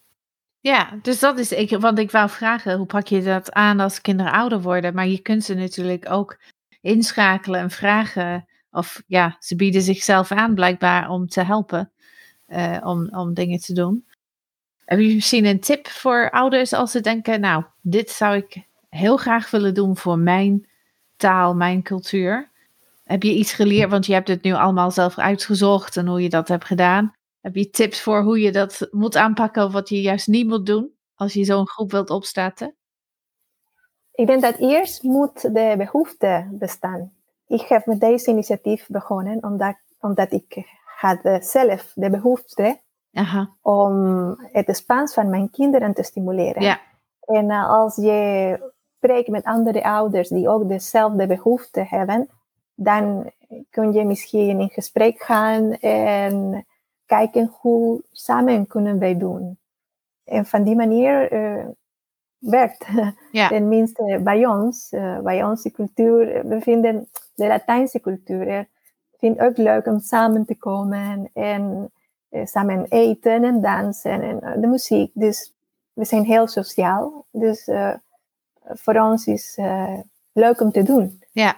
Ja, 0.59 0.99
dus 1.01 1.19
dat 1.19 1.39
is, 1.39 1.51
ik, 1.51 1.69
want 1.69 1.99
ik 1.99 2.11
wou 2.11 2.29
vragen, 2.29 2.77
hoe 2.77 2.85
pak 2.85 3.07
je 3.07 3.23
dat 3.23 3.51
aan 3.51 3.79
als 3.79 4.01
kinderen 4.01 4.31
ouder 4.31 4.61
worden? 4.61 4.93
Maar 4.93 5.07
je 5.07 5.19
kunt 5.19 5.43
ze 5.43 5.53
natuurlijk 5.53 6.11
ook 6.11 6.39
inschakelen 6.81 7.59
en 7.59 7.69
vragen. 7.69 8.47
Of 8.71 9.03
ja, 9.07 9.35
ze 9.39 9.55
bieden 9.55 9.81
zichzelf 9.81 10.31
aan 10.31 10.53
blijkbaar 10.53 11.09
om 11.09 11.27
te 11.27 11.41
helpen, 11.41 11.91
eh, 12.45 12.77
om, 12.83 13.07
om 13.09 13.33
dingen 13.33 13.59
te 13.59 13.73
doen. 13.73 14.05
Heb 14.85 14.99
je 14.99 15.13
misschien 15.13 15.45
een 15.45 15.59
tip 15.59 15.87
voor 15.87 16.29
ouders 16.29 16.73
als 16.73 16.91
ze 16.91 17.01
denken, 17.01 17.39
nou, 17.39 17.63
dit 17.81 18.09
zou 18.09 18.35
ik 18.35 18.67
heel 18.89 19.17
graag 19.17 19.51
willen 19.51 19.73
doen 19.73 19.97
voor 19.97 20.19
mijn 20.19 20.67
taal, 21.17 21.55
mijn 21.55 21.83
cultuur? 21.83 22.51
Heb 23.03 23.23
je 23.23 23.33
iets 23.33 23.53
geleerd, 23.53 23.89
want 23.89 24.05
je 24.05 24.13
hebt 24.13 24.27
het 24.27 24.43
nu 24.43 24.53
allemaal 24.53 24.91
zelf 24.91 25.17
uitgezocht 25.17 25.97
en 25.97 26.07
hoe 26.07 26.21
je 26.21 26.29
dat 26.29 26.47
hebt 26.47 26.65
gedaan. 26.65 27.13
Heb 27.45 27.55
je 27.55 27.69
tips 27.69 28.01
voor 28.01 28.21
hoe 28.21 28.39
je 28.39 28.51
dat 28.51 28.87
moet 28.91 29.15
aanpakken 29.15 29.65
of 29.65 29.73
wat 29.73 29.89
je 29.89 30.01
juist 30.01 30.27
niet 30.27 30.47
moet 30.47 30.65
doen 30.65 30.93
als 31.15 31.33
je 31.33 31.43
zo'n 31.43 31.67
groep 31.67 31.91
wilt 31.91 32.09
opstarten? 32.09 32.75
Ik 34.11 34.27
denk 34.27 34.41
dat 34.41 34.57
eerst 34.57 35.03
moet 35.03 35.41
de 35.41 35.73
behoefte 35.77 36.47
bestaan. 36.51 37.13
Ik 37.47 37.61
heb 37.61 37.85
met 37.85 37.99
deze 37.99 38.29
initiatief 38.29 38.87
begonnen 38.87 39.43
omdat, 39.43 39.75
omdat 39.99 40.31
ik 40.31 40.65
had 40.85 41.19
eh, 41.21 41.41
zelf 41.41 41.91
de 41.95 42.09
behoefte 42.09 42.81
Aha, 43.13 43.55
om 43.61 43.93
het 44.51 44.77
Spaans 44.77 45.13
van 45.13 45.29
mijn 45.29 45.49
kinderen 45.49 45.93
te 45.93 46.03
stimuleren. 46.03 46.61
ja, 46.61 46.79
En 47.21 47.49
eh, 47.49 47.69
als 47.69 47.95
je 47.95 48.71
spreekt 48.97 49.29
met 49.29 49.43
andere 49.43 49.83
ouders 49.83 50.29
die 50.29 50.49
ook 50.49 50.69
dezelfde 50.69 51.27
behoefte 51.27 51.85
hebben, 51.87 52.29
dan 52.75 53.31
kun 53.69 53.93
je 53.93 54.05
misschien 54.05 54.59
in 54.59 54.69
gesprek 54.69 55.21
gaan 55.23 55.73
en 55.73 56.65
kijken 57.05 57.51
hoe 57.59 58.01
samen 58.11 58.67
kunnen 58.67 58.99
wij 58.99 59.17
doen. 59.17 59.57
En 60.23 60.45
van 60.45 60.63
die 60.63 60.75
manier 60.75 61.31
eh, 61.31 61.65
werkt 62.37 62.85
ja, 63.31 63.47
tenminste 63.57 64.19
bij 64.23 64.45
ons, 64.45 64.89
eh, 64.91 65.19
bij 65.19 65.43
onze 65.43 65.71
cultuur, 65.71 66.47
we 66.47 66.61
vinden 66.61 67.07
de 67.35 67.47
Latijnse 67.47 67.99
cultuur, 67.99 68.47
eh, 68.47 68.59
vindt 69.17 69.39
ook 69.39 69.57
leuk 69.57 69.85
om 69.85 69.99
samen 69.99 70.45
te 70.45 70.55
komen 70.55 71.29
en 71.33 71.91
eh, 72.35 72.45
samen 72.45 72.85
eten 72.89 73.43
en 73.43 73.61
dansen 73.61 74.21
en 74.21 74.41
eh, 74.41 74.61
de 74.61 74.67
muziek. 74.67 75.11
Dus 75.13 75.53
we 75.93 76.05
zijn 76.05 76.23
heel 76.23 76.47
sociaal. 76.47 77.25
Dus 77.31 77.67
eh, 77.67 77.93
voor 78.63 78.95
ons 78.95 79.27
is 79.27 79.55
eh 79.57 79.99
leuk 80.31 80.61
om 80.61 80.71
te 80.71 80.83
doen. 80.83 81.23
ja. 81.31 81.55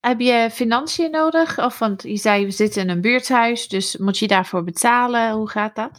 Heb 0.00 0.20
je 0.20 0.48
financiën 0.50 1.10
nodig? 1.10 1.64
Of 1.64 1.78
want 1.78 2.02
je 2.02 2.16
zei 2.16 2.44
we 2.44 2.50
zitten 2.50 2.82
in 2.82 2.88
een 2.88 3.00
buurthuis, 3.00 3.68
dus 3.68 3.96
moet 3.96 4.18
je 4.18 4.26
daarvoor 4.26 4.64
betalen? 4.64 5.32
Hoe 5.32 5.48
gaat 5.48 5.74
dat? 5.74 5.90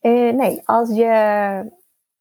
Eh, 0.00 0.32
nee, 0.32 0.60
als 0.64 0.88
je 0.88 1.64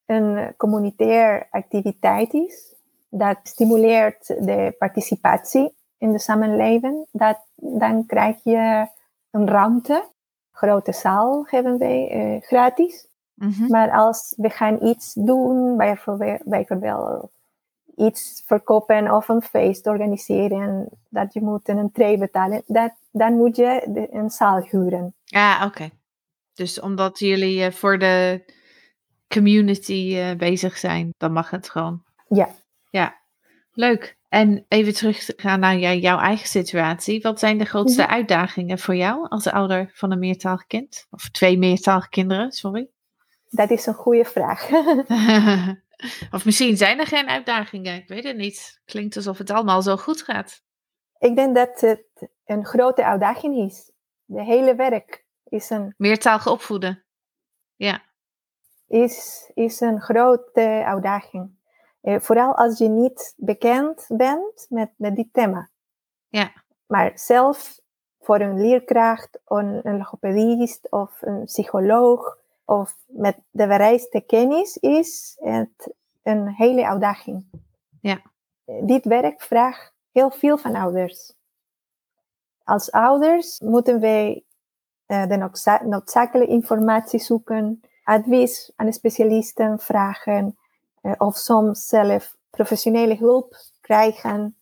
een 0.05 0.53
communautair 0.57 1.47
activiteit 1.51 2.33
is, 2.33 2.75
dat 3.09 3.37
stimuleert 3.43 4.27
de 4.27 4.75
participatie 4.77 5.73
in 5.97 6.11
de 6.11 6.19
samenleving, 6.19 7.07
dat, 7.11 7.45
dan 7.55 8.05
krijg 8.05 8.43
je 8.43 8.87
een 9.31 9.47
ruimte. 9.47 10.07
Grote 10.51 10.93
zaal 10.93 11.45
hebben 11.47 11.77
wij 11.77 12.09
eh, 12.09 12.41
gratis. 12.41 13.07
Mhm. 13.33 13.67
Maar 13.67 13.91
als 13.91 14.33
we 14.37 14.49
gaan 14.49 14.85
iets 14.85 15.13
doen, 15.13 15.77
bijvoorbeeld, 15.77 16.43
bijvoorbeeld 16.43 17.31
iets 17.99 18.43
verkopen 18.45 19.11
of 19.11 19.27
een 19.27 19.41
feest 19.41 19.87
organiseren, 19.87 20.89
dat 21.09 21.33
je 21.33 21.41
moet 21.41 21.67
een 21.69 21.91
tree 21.91 22.17
betalen, 22.17 22.63
dat, 22.67 22.91
dan 23.11 23.33
moet 23.33 23.55
je 23.55 24.07
een 24.11 24.29
zaal 24.29 24.61
huren. 24.69 25.13
Ja, 25.23 25.65
oké. 25.65 25.89
Dus 26.53 26.79
omdat 26.79 27.19
jullie 27.19 27.63
eh, 27.63 27.71
voor 27.71 27.99
de 27.99 28.43
community 29.27 30.15
eh, 30.17 30.35
bezig 30.37 30.77
zijn, 30.77 31.13
dan 31.17 31.31
mag 31.33 31.49
het 31.49 31.69
gewoon. 31.69 32.03
Ja. 32.27 32.49
Ja, 32.89 33.15
leuk. 33.71 34.17
En 34.29 34.65
even 34.67 34.93
terug 34.93 35.23
te 35.25 35.33
gaan 35.35 35.59
naar 35.59 35.77
jou- 35.77 35.97
jouw 35.97 36.19
eigen 36.19 36.47
situatie. 36.47 37.21
Wat 37.21 37.39
zijn 37.39 37.57
de 37.57 37.65
grootste 37.65 38.01
Mhm. 38.01 38.11
uitdagingen 38.11 38.79
voor 38.79 38.95
jou 38.95 39.27
als 39.29 39.47
ouder 39.47 39.91
van 39.93 40.11
een 40.11 40.19
meertalig 40.19 40.65
kind? 40.67 41.07
Of 41.11 41.29
twee 41.29 41.57
meertalige 41.57 42.09
kinderen, 42.09 42.51
sorry. 42.51 42.87
Dat 43.49 43.69
is 43.69 43.85
een 43.85 43.93
goede 43.93 44.25
vraag. 44.25 44.69
of 46.31 46.45
misschien 46.45 46.77
zijn 46.77 46.99
er 46.99 47.07
geen 47.07 47.27
uitdagingen, 47.27 47.95
ik 47.95 48.07
weet 48.07 48.23
het 48.23 48.37
niet. 48.37 48.81
Klinkt 48.85 49.15
alsof 49.15 49.37
het 49.37 49.49
allemaal 49.49 49.81
zo 49.81 49.97
goed 49.97 50.21
gaat. 50.21 50.63
ik 51.19 51.35
denk 51.35 51.55
dat 51.55 51.81
het 51.81 52.29
een 52.45 52.65
grote 52.65 53.05
uitdaging 53.05 53.71
is. 53.71 53.91
De 54.25 54.43
hele 54.43 54.75
werk 54.75 55.25
is 55.43 55.69
een, 55.69 55.93
Meertalig 55.97 56.47
opvoeden. 56.47 57.03
Ja, 57.75 58.01
is, 58.89 59.49
is 59.53 59.79
een 59.79 60.01
grote 60.01 60.83
uitdaging. 60.85 61.57
Eh, 62.01 62.19
vooral 62.19 62.55
als 62.55 62.77
je 62.77 62.87
niet 62.87 63.33
bekend 63.37 64.05
bent 64.07 64.65
met, 64.69 64.89
met 64.95 65.15
dit 65.15 65.27
thema. 65.31 65.69
Ja. 66.27 66.51
Maar 66.87 67.11
zelf 67.15 67.79
voor 68.19 68.39
een 68.39 68.61
leerkracht, 68.61 69.39
een, 69.45 69.79
een 69.83 69.97
logopedist 69.97 70.91
of 70.91 71.21
een 71.21 71.43
psycholoog 71.43 72.37
of 72.69 72.95
met 73.07 73.37
de 73.49 73.63
vereiste 73.67 74.21
kennis 74.21 74.77
is 74.77 75.37
het 75.39 75.93
een 76.23 76.47
hele 76.47 76.87
uitdaging. 76.87 77.45
Ja. 78.01 78.21
Eh, 78.65 78.85
Dit 78.85 79.05
werk 79.05 79.41
vraagt 79.41 79.93
heel 80.11 80.31
veel 80.31 80.57
van 80.57 80.75
ouders. 80.75 81.33
Als 82.63 82.91
ouders 82.91 83.59
moeten 83.59 83.99
wij 83.99 84.43
eh, 85.05 85.27
de 85.27 85.35
noodza- 85.37 85.83
noodzakelijke 85.83 86.53
informatie 86.53 87.19
zoeken, 87.19 87.81
advies 88.03 88.71
aan 88.75 88.93
specialisten 88.93 89.79
vragen 89.79 90.57
eh, 91.01 91.11
of 91.17 91.35
soms 91.35 91.87
zelf 91.87 92.35
professionele 92.49 93.15
hulp 93.15 93.55
krijgen. 93.81 94.55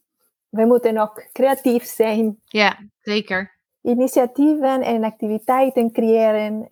We 0.50 0.66
moeten 0.66 0.98
ook 0.98 1.30
creatief 1.34 1.84
zijn, 1.84 2.42
ja 2.46 2.78
zeker. 3.00 3.56
initiatieven 3.82 4.82
en 4.82 5.04
activiteiten 5.04 5.92
creëren, 5.92 6.68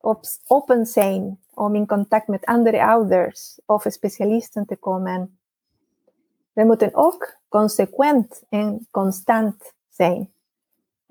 op, 0.00 0.24
open 0.46 0.86
zijn 0.86 1.40
om 1.54 1.74
in 1.74 1.86
contact 1.86 2.26
met 2.28 2.44
andere 2.44 2.84
ouders 2.86 3.60
of 3.66 3.84
specialisten 3.88 4.66
te 4.66 4.76
komen. 4.76 5.38
We 6.52 6.64
moeten 6.64 6.90
ook 6.94 7.36
consequent 7.48 8.42
en 8.48 8.86
constant 8.90 9.72
zijn. 9.88 10.32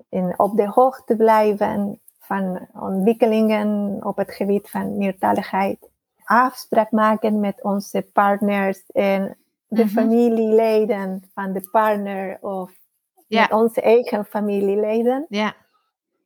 En 0.08 0.38
op 0.38 0.56
de 0.56 0.66
hoogte 0.68 1.16
blijven 1.16 2.00
van 2.18 2.68
ontwikkelingen 2.80 3.98
op 4.04 4.16
het 4.16 4.30
gebied 4.32 4.70
van 4.70 4.98
meertaligheid. 4.98 5.88
Afspraak 6.24 6.90
maken 6.90 7.40
met 7.40 7.62
onze 7.62 8.06
partners 8.12 8.82
en 8.86 9.36
de 9.66 9.84
Mhm. 9.84 9.92
familieleden 9.92 11.30
van 11.34 11.52
de 11.52 11.68
partner 11.70 12.38
of 12.40 12.72
Ja. 13.26 13.40
met 13.40 13.52
onze 13.52 13.80
eigen 13.80 14.24
familieleden. 14.24 15.26
Ja, 15.28 15.54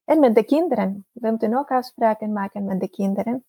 En 0.04 0.20
met 0.20 0.34
de 0.34 0.44
kinderen. 0.44 1.06
We 1.12 1.28
moeten 1.28 1.58
ook 1.58 1.70
afspraken 1.70 2.32
maken 2.32 2.64
met 2.64 2.80
de 2.80 2.88
kinderen. 2.88 3.44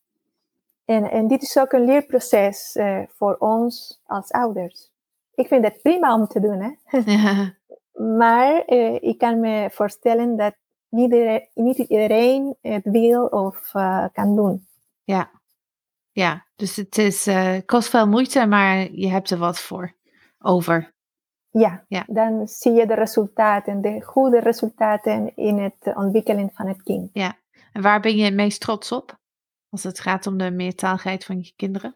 En, 0.85 1.11
en 1.11 1.27
dit 1.27 1.41
is 1.41 1.57
ook 1.57 1.71
een 1.71 1.85
leerproces 1.85 2.75
eh, 2.75 3.01
voor 3.07 3.35
ons 3.39 4.01
als 4.05 4.31
ouders. 4.31 4.91
Ik 5.35 5.47
vind 5.47 5.63
het 5.63 5.81
prima 5.81 6.13
om 6.13 6.27
te 6.27 6.39
doen, 6.39 6.61
hè? 6.61 6.99
maar 8.17 8.61
eh, 8.65 8.95
ik 9.01 9.17
kan 9.17 9.39
me 9.39 9.69
voorstellen 9.71 10.37
dat 10.37 10.55
niet 10.89 11.03
iedereen, 11.03 11.47
niet 11.53 11.77
iedereen 11.77 12.55
het 12.61 12.83
wil 12.83 13.25
of 13.25 13.73
eh, 13.73 14.05
kan 14.13 14.35
doen. 14.35 14.67
ja. 15.03 15.33
Ja, 16.11 16.45
dus 16.55 16.75
het 16.75 16.97
is, 16.97 17.29
kost 17.65 17.89
veel 17.89 18.07
moeite, 18.07 18.45
maar 18.45 18.91
je 18.91 19.07
hebt 19.07 19.29
er 19.29 19.37
wat 19.37 19.59
voor 19.59 19.95
over. 20.39 20.94
Ja, 21.59 21.83
Ja. 21.87 22.03
dan 22.07 22.47
zie 22.47 22.71
je 22.71 22.87
de 22.87 22.93
resultaten, 22.93 23.81
de 23.81 24.01
goede 24.01 24.39
resultaten 24.39 25.35
in 25.35 25.57
het 25.57 25.95
ontwikkelen 25.95 26.49
van 26.53 26.67
het 26.67 26.83
kind. 26.83 27.09
En 27.73 27.81
waar 27.81 27.99
ben 27.99 28.15
je 28.15 28.23
het 28.23 28.33
meest 28.33 28.61
trots 28.61 28.91
op? 28.91 29.17
Als 29.69 29.83
het 29.83 29.99
gaat 29.99 30.27
om 30.27 30.37
de 30.37 30.51
meertaligheid 30.51 31.25
van 31.25 31.37
je 31.37 31.53
kinderen? 31.55 31.95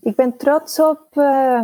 Ik 0.00 0.16
ben 0.16 0.36
trots 0.36 0.80
op 0.80 1.06
eh, 1.10 1.62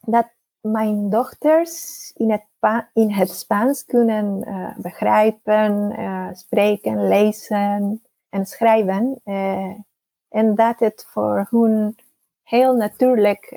dat 0.00 0.28
mijn 0.60 1.10
dochters 1.10 2.10
in 2.14 2.30
het, 2.30 2.44
in 2.92 3.10
het 3.10 3.30
Spaans 3.30 3.84
kunnen 3.84 4.42
eh, 4.42 4.78
begrijpen, 4.78 5.90
eh, 5.90 6.28
spreken, 6.32 7.08
lezen 7.08 8.02
en 8.28 8.46
schrijven. 8.46 9.20
en 10.28 10.54
dat 10.54 10.78
het 10.78 11.06
voor 11.08 11.46
hun 11.50 11.96
heel 12.42 12.74
natuurlijk 12.74 13.56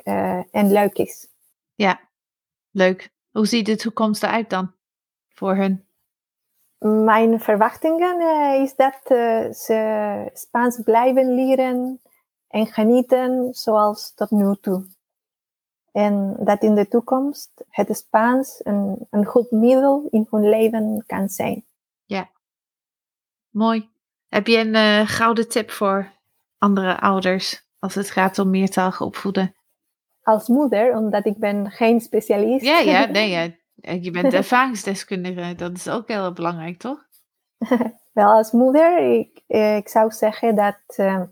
en 0.50 0.72
leuk 0.72 0.98
is. 0.98 1.28
Ja, 1.74 2.00
leuk. 2.72 3.10
Hoe 3.30 3.46
ziet 3.46 3.66
de 3.66 3.76
toekomst 3.76 4.22
eruit 4.22 4.50
dan 4.50 4.74
voor 5.28 5.56
hun? 5.56 5.86
Mijn 7.04 7.40
verwachtingen 7.40 8.20
eh, 8.20 8.62
is 8.62 8.74
dat 8.74 9.00
eh, 9.04 9.50
ze 9.50 10.30
Spaans 10.32 10.80
blijven 10.84 11.34
leren 11.34 12.00
en 12.48 12.66
genieten 12.66 13.54
zoals 13.54 14.14
tot 14.14 14.30
nu 14.30 14.56
toe. 14.60 14.86
En 15.92 16.36
dat 16.40 16.62
in 16.62 16.74
de 16.74 16.88
toekomst 16.88 17.64
het 17.68 17.96
Spaans 17.96 18.60
een, 18.62 19.06
een 19.10 19.24
goed 19.24 19.50
middel 19.50 20.06
in 20.10 20.26
hun 20.30 20.48
leven 20.48 21.04
kan 21.06 21.28
zijn. 21.28 21.64
Mooi. 23.52 23.90
Heb 24.28 24.46
je 24.46 24.58
een 24.58 24.74
eh, 24.74 25.08
gouden 25.08 25.48
tip 25.48 25.70
voor 25.70 26.12
andere 26.58 27.00
ouders 27.00 27.66
als 27.78 27.94
het 27.94 28.10
gaat 28.10 28.38
om 28.38 28.50
meertalig 28.50 29.00
opvoeden? 29.00 29.54
Als 30.22 30.48
moeder, 30.48 30.96
omdat 30.96 31.26
ik 31.26 31.36
ben 31.36 31.70
geen 31.70 32.00
specialist. 32.00 32.64
Ja, 32.64 32.78
ja, 32.78 33.06
nee, 33.06 33.30
ja. 33.36 33.50
Je 34.00 34.10
bent 34.10 34.32
ervaringsdeskundige. 34.32 35.54
Dat 35.54 35.72
is 35.72 35.88
ook 35.88 36.08
heel 36.08 36.32
belangrijk, 36.32 36.78
toch? 36.78 37.06
Wel 38.12 38.32
als 38.32 38.50
moeder, 38.50 38.98
ik, 38.98 39.42
eh, 39.46 39.76
ik 39.76 39.88
zou 39.88 40.10
zeggen 40.10 40.54
dat 40.54 40.82
eh, 40.86 41.22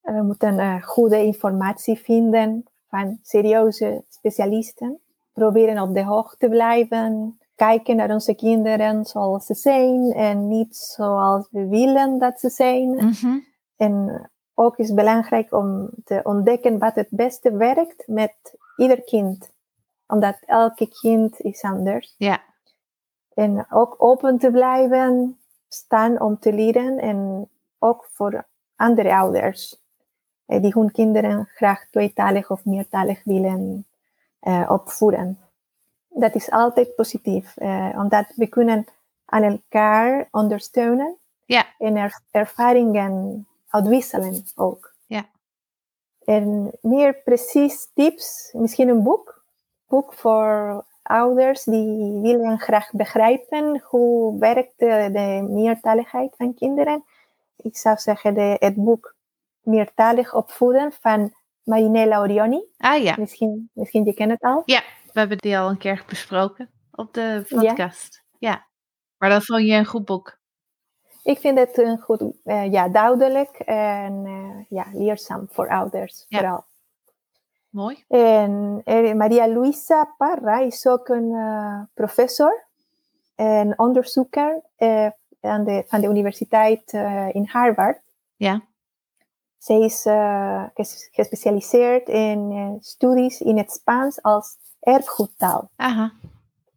we 0.00 0.22
moeten 0.22 0.58
eh, 0.58 0.82
goede 0.82 1.24
informatie 1.24 1.98
vinden 1.98 2.64
van 2.88 3.18
serieuze 3.22 4.04
specialisten. 4.08 4.98
Proberen 5.32 5.82
op 5.82 5.94
de 5.94 6.04
hoogte 6.04 6.36
te 6.36 6.48
blijven. 6.48 7.38
Kijken 7.54 7.96
naar 7.96 8.10
onze 8.10 8.34
kinderen 8.34 9.04
zoals 9.04 9.46
ze 9.46 9.54
zijn 9.54 10.12
en 10.12 10.48
niet 10.48 10.76
zoals 10.76 11.48
we 11.50 11.66
willen 11.66 12.18
dat 12.18 12.40
ze 12.40 12.50
zijn. 12.50 12.90
Mhm. 12.90 13.38
En 13.76 14.30
ook 14.54 14.76
is 14.76 14.94
belangrijk 14.94 15.52
om 15.52 15.90
te 16.04 16.20
ontdekken 16.22 16.78
wat 16.78 16.94
het 16.94 17.08
beste 17.10 17.56
werkt 17.56 18.06
met 18.06 18.34
ieder 18.76 19.02
kind. 19.02 19.50
Omdat 20.06 20.36
elke 20.46 20.88
kind 21.00 21.40
is 21.40 21.62
anders. 21.62 22.14
Ja, 22.18 22.42
En 23.34 23.66
ook 23.70 23.94
open 23.98 24.38
te 24.38 24.50
blijven, 24.50 25.38
staan 25.68 26.20
om 26.20 26.38
te 26.38 26.52
leren 26.52 26.98
en 26.98 27.48
ook 27.78 28.08
voor 28.12 28.44
andere 28.76 29.14
ouders 29.14 29.80
eh, 30.46 30.62
die 30.62 30.72
hun 30.72 30.90
kinderen 30.92 31.48
graag 31.54 31.86
tweetalig 31.90 32.50
of 32.50 32.64
meertalig 32.64 33.24
willen 33.24 33.86
eh, 34.40 34.66
opvoeden. 34.70 35.38
Dat 36.08 36.34
is 36.34 36.50
altijd 36.50 36.94
positief, 36.94 37.56
eh, 37.56 37.90
omdat 37.96 38.32
we 38.36 38.46
kunnen 38.46 38.84
aan 39.24 39.42
elkaar 39.42 40.28
ondersteunen 40.30 41.16
Ja. 41.44 41.66
en 41.78 41.96
er- 41.96 42.20
ervaringen 42.30 43.46
uitwisselen 43.74 44.44
ook. 44.54 44.94
Ja. 45.06 45.26
En 46.24 46.70
meer 46.80 47.22
precies 47.24 47.90
tips, 47.94 48.50
misschien 48.52 48.88
een 48.88 49.02
boek, 49.02 49.44
boek 49.88 50.14
voor 50.14 50.84
ouders 51.02 51.64
die 51.64 52.20
willen 52.20 52.58
graag 52.58 52.90
begrijpen 52.90 53.82
hoe 53.84 54.38
werkt 54.38 54.78
de, 54.78 55.08
de 55.12 55.46
meertaligheid 55.50 56.34
van 56.36 56.54
kinderen. 56.54 57.04
Ik 57.56 57.76
zou 57.76 57.98
zeggen 57.98 58.34
de, 58.34 58.56
het 58.58 58.74
boek 58.74 59.14
Meertalig 59.62 60.34
opvoeden 60.34 60.92
van 61.00 61.34
Marinella 61.62 62.20
Orioni. 62.20 62.64
ah 62.78 63.02
ja. 63.02 63.14
Misschien, 63.18 63.70
misschien 63.72 64.04
je 64.04 64.14
kent 64.14 64.30
het 64.30 64.42
al. 64.42 64.62
We 65.12 65.20
hebben 65.20 65.38
die 65.38 65.58
al 65.58 65.68
een 65.68 65.78
keer 65.78 66.04
besproken 66.08 66.70
op 66.92 67.14
de 67.14 67.44
podcast. 67.48 68.22
Ja. 68.38 68.66
Maar 69.18 69.30
dat 69.30 69.44
vond 69.44 69.62
je 69.62 69.72
een 69.72 69.86
goed 69.86 70.04
boek. 70.04 70.38
Ik 71.24 71.38
vind 71.38 71.58
het 71.58 71.78
een 71.78 71.98
goed, 71.98 72.22
eh, 72.44 72.72
ja, 72.72 72.88
duidelijk 72.88 73.58
en 73.58 74.22
eh, 74.26 74.64
ja, 74.68 74.86
leerzaam 74.92 75.46
voor 75.50 75.68
ouders 75.68 76.24
Ja. 76.28 76.38
vooral. 76.38 76.64
Mooi. 77.68 78.04
En 78.08 78.80
eh, 78.84 79.14
Maria 79.14 79.48
Luisa 79.48 80.14
Parra 80.18 80.58
is 80.60 80.86
ook 80.86 81.08
een 81.08 81.32
professor 81.94 82.64
en 83.34 83.78
onderzoeker 83.78 84.62
aan 85.40 85.64
de, 85.64 85.84
van 85.86 86.00
de 86.00 86.06
universiteit 86.06 86.92
in 87.32 87.48
Harvard. 87.52 88.00
Ja. 88.36 88.62
Zij 89.58 89.78
is 89.80 90.02
ges- 90.74 91.08
gespecialiseerd 91.12 92.08
in 92.08 92.76
studies 92.80 93.40
in 93.40 93.58
het 93.58 93.72
Spaans 93.72 94.22
als 94.22 94.56
erfgoedtaal. 94.80 95.70
Aha. 95.76 96.12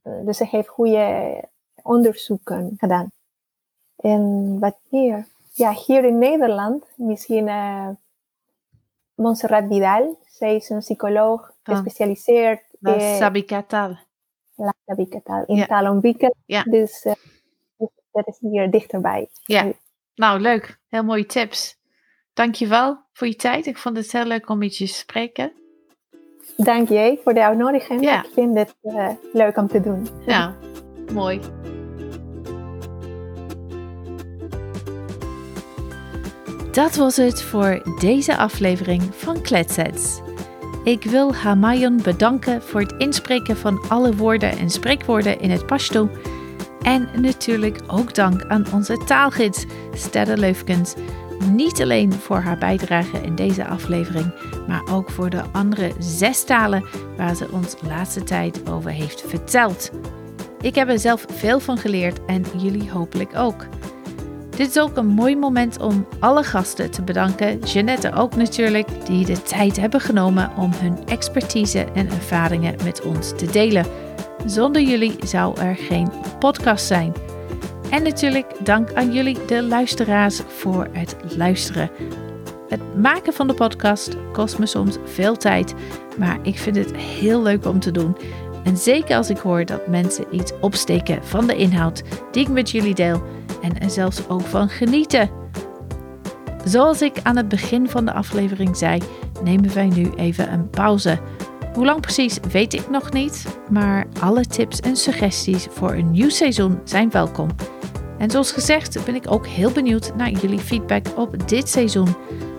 Dus 0.04 0.38
ze 0.38 0.46
heeft 0.46 0.68
goede 0.68 1.44
onderzoeken 1.84 2.74
gedaan. 2.78 3.12
En 3.98 4.58
wat 4.60 4.78
meer? 4.90 5.28
ja, 5.58 5.74
hier 5.86 6.04
in 6.04 6.18
Nederland 6.18 6.86
misschien 6.96 7.48
uh, 7.48 7.90
Montserrat 9.16 9.64
Vidal. 9.68 10.20
Zij 10.26 10.56
is 10.56 10.70
een 10.70 10.80
psycholoog 10.80 11.52
gespecialiseerd 11.64 12.62
La 12.80 12.94
in 12.94 13.18
Sabicatal. 13.18 13.98
La 14.56 14.74
in 15.46 15.66
Ja. 16.46 16.64
Dus 16.64 17.06
uh, 17.06 17.14
dat 18.12 18.28
is 18.28 18.38
hier 18.40 18.72
dichterbij. 18.72 19.30
Ja, 19.46 19.72
nou 20.16 20.40
leuk. 20.40 20.80
Heel 20.90 21.04
mooie 21.04 21.26
tips. 21.26 21.78
Dankjewel 22.34 23.00
voor 23.14 23.28
je 23.28 23.36
tijd. 23.36 23.66
Ik 23.66 23.78
vond 23.78 23.98
het 23.98 24.12
heel 24.12 24.26
leuk 24.26 24.50
om 24.50 24.58
met 24.58 24.78
je 24.78 24.86
te 24.86 24.94
spreken. 24.94 25.52
Dank 26.58 26.90
je 26.90 27.20
voor 27.24 27.34
de 27.34 27.44
uitnodiging. 27.44 28.10
Ik 28.10 28.30
vind 28.34 28.58
het 28.58 28.76
uh, 28.84 29.10
leuk 29.34 29.58
om 29.58 29.68
te 29.68 29.82
doen. 29.82 30.08
Ja, 30.26 30.56
mooi. 31.14 31.42
Dat 36.78 36.96
was 36.96 37.16
het 37.16 37.42
voor 37.42 37.82
deze 38.00 38.38
aflevering 38.38 39.04
van 39.12 39.42
Kletsets. 39.42 40.22
Ik 40.84 41.04
wil 41.04 41.36
Hamayon 41.36 42.02
bedanken 42.04 42.62
voor 42.62 42.82
het 42.82 42.94
inspreken 42.98 43.58
van 43.58 43.90
alle 43.90 44.16
woorden 44.16 44.58
en 44.58 44.70
spreekwoorden 44.70 45.40
in 45.40 45.50
het 45.50 45.66
Pashto. 45.66 46.10
En 46.82 47.10
natuurlijk 47.22 47.80
ook 47.88 48.16
dank 48.16 48.44
aan 48.44 48.66
onze 48.74 48.98
taalgids 49.06 49.66
Stella 49.94 50.34
Leufkens. 50.34 50.94
Niet 51.52 51.82
alleen 51.82 52.14
voor 52.14 52.40
haar 52.40 52.58
bijdrage 52.58 53.22
in 53.22 53.36
deze 53.36 53.66
aflevering, 53.66 54.34
maar 54.68 54.84
ook 54.90 55.10
voor 55.10 55.30
de 55.30 55.44
andere 55.52 55.92
zes 56.00 56.44
talen 56.44 56.86
waar 57.16 57.36
ze 57.36 57.52
ons 57.52 57.76
laatste 57.88 58.24
tijd 58.24 58.70
over 58.70 58.92
heeft 58.92 59.24
verteld. 59.28 59.92
Ik 60.62 60.76
heb 60.76 60.90
er 60.90 61.00
zelf 61.00 61.26
veel 61.34 61.60
van 61.60 61.78
geleerd 61.78 62.26
en 62.26 62.44
jullie 62.58 62.92
hopelijk 62.92 63.36
ook. 63.36 63.68
Dit 64.58 64.70
is 64.70 64.80
ook 64.80 64.98
een 64.98 65.08
mooi 65.08 65.36
moment 65.36 65.80
om 65.80 66.08
alle 66.20 66.44
gasten 66.44 66.92
te 66.92 67.02
bedanken, 67.02 67.60
Jeannette 67.60 68.14
ook 68.14 68.36
natuurlijk, 68.36 69.06
die 69.06 69.26
de 69.26 69.42
tijd 69.42 69.80
hebben 69.80 70.00
genomen 70.00 70.52
om 70.56 70.72
hun 70.76 70.98
expertise 71.06 71.86
en 71.94 72.10
ervaringen 72.10 72.76
met 72.84 73.02
ons 73.02 73.34
te 73.36 73.46
delen. 73.46 73.86
Zonder 74.46 74.82
jullie 74.82 75.16
zou 75.26 75.60
er 75.60 75.76
geen 75.76 76.12
podcast 76.40 76.86
zijn. 76.86 77.14
En 77.90 78.04
natuurlijk 78.04 78.66
dank 78.66 78.94
aan 78.94 79.14
jullie, 79.14 79.46
de 79.46 79.64
luisteraars, 79.64 80.42
voor 80.48 80.88
het 80.92 81.16
luisteren. 81.38 81.90
Het 82.68 83.02
maken 83.02 83.34
van 83.34 83.48
de 83.48 83.54
podcast 83.54 84.18
kost 84.32 84.60
me 84.60 84.66
soms 84.66 84.98
veel 85.06 85.38
tijd, 85.38 85.74
maar 86.18 86.40
ik 86.42 86.58
vind 86.58 86.76
het 86.76 86.96
heel 86.96 87.42
leuk 87.42 87.66
om 87.66 87.80
te 87.80 87.92
doen. 87.92 88.18
En 88.68 88.78
zeker 88.78 89.16
als 89.16 89.30
ik 89.30 89.38
hoor 89.38 89.66
dat 89.66 89.88
mensen 89.88 90.26
iets 90.32 90.52
opsteken 90.62 91.24
van 91.24 91.48
de 91.48 91.56
inhoud 91.56 92.04
die 92.32 92.44
ik 92.44 92.50
met 92.50 92.72
jullie 92.72 92.96
deel 92.96 93.24
en 93.62 93.80
er 93.80 93.90
zelfs 93.90 94.30
ook 94.30 94.42
van 94.42 94.70
genieten. 94.70 95.30
Zoals 96.66 97.02
ik 97.02 97.20
aan 97.24 97.36
het 97.38 97.48
begin 97.48 97.90
van 97.90 98.06
de 98.06 98.14
aflevering 98.14 98.78
zei, 98.78 99.02
nemen 99.44 99.74
wij 99.74 99.88
nu 99.88 100.10
even 100.16 100.54
een 100.54 100.70
pauze. 100.70 101.20
Hoe 101.74 101.86
lang 101.86 102.02
precies 102.02 102.40
weet 102.52 102.74
ik 102.74 102.90
nog 102.90 103.12
niet, 103.12 103.46
maar 103.70 104.06
alle 104.20 104.46
tips 104.46 104.80
en 104.80 104.96
suggesties 104.96 105.68
voor 105.70 105.94
een 105.94 106.12
nieuw 106.12 106.30
seizoen 106.30 106.80
zijn 106.84 107.10
welkom. 107.10 107.50
En 108.18 108.32
zoals 108.32 108.52
gezegd 108.52 109.06
ben 109.06 109.16
ik 109.16 109.32
ook 109.32 109.48
heel 109.48 109.72
benieuwd 109.72 110.16
naar 110.16 110.32
jullie 110.32 110.60
feedback 110.60 111.06
op 111.16 111.48
dit 111.48 111.70
seizoen. 111.70 112.16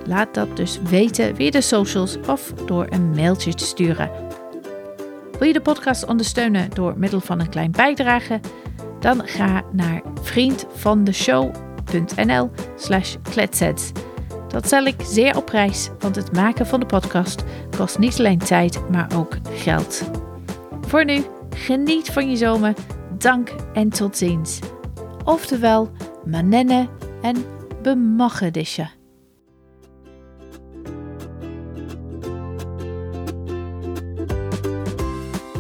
Laat 0.07 0.35
dat 0.35 0.57
dus 0.57 0.81
weten 0.83 1.37
via 1.37 1.51
de 1.51 1.61
socials 1.61 2.17
of 2.29 2.53
door 2.67 2.87
een 2.91 3.11
mailtje 3.11 3.55
te 3.55 3.65
sturen. 3.65 4.28
Wil 5.39 5.47
je 5.47 5.53
de 5.53 5.61
podcast 5.61 6.07
ondersteunen 6.07 6.71
door 6.71 6.99
middel 6.99 7.21
van 7.21 7.41
een 7.41 7.49
klein 7.49 7.71
bijdrage? 7.71 8.41
Dan 9.01 9.27
ga 9.27 9.63
naar 9.73 10.03
vriendvandeshow.nl 10.23 12.51
slash 12.77 13.17
kletsets. 13.23 13.93
Dat 14.49 14.67
stel 14.67 14.85
ik 14.85 14.95
zeer 15.03 15.37
op 15.37 15.47
prijs, 15.47 15.91
want 15.99 16.17
het 16.17 16.33
maken 16.33 16.67
van 16.67 16.81
de 16.81 16.87
podcast 16.87 17.45
kost 17.77 17.99
niet 17.99 18.19
alleen 18.19 18.39
tijd, 18.39 18.91
maar 18.91 19.11
ook 19.15 19.37
geld. 19.53 20.11
Voor 20.81 21.05
nu, 21.05 21.25
geniet 21.57 22.11
van 22.11 22.31
je 22.31 22.37
zomer, 22.37 22.75
dank 23.19 23.55
en 23.75 23.89
tot 23.89 24.17
ziens. 24.17 24.59
Oftewel, 25.25 25.91
manenne 26.25 26.89
en 27.23 27.37
bemagedisje. 27.83 28.98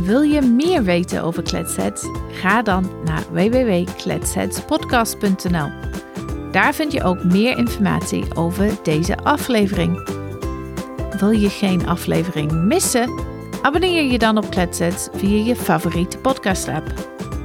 Wil 0.08 0.22
je 0.22 0.40
meer 0.40 0.82
weten 0.82 1.22
over 1.22 1.42
Kletsets? 1.42 2.04
Ga 2.30 2.62
dan 2.62 2.90
naar 3.04 3.24
www.kletsetspodcast.nl. 3.30 5.70
Daar 6.52 6.74
vind 6.74 6.92
je 6.92 7.02
ook 7.02 7.24
meer 7.24 7.58
informatie 7.58 8.24
over 8.34 8.70
deze 8.82 9.16
aflevering. 9.16 10.08
Wil 11.18 11.30
je 11.30 11.48
geen 11.48 11.86
aflevering 11.86 12.52
missen? 12.52 13.10
Abonneer 13.62 14.02
je 14.02 14.18
dan 14.18 14.36
op 14.36 14.50
Kletsets 14.50 15.08
via 15.12 15.44
je 15.44 15.56
favoriete 15.56 16.18
podcast 16.18 16.68
app. 16.68 16.92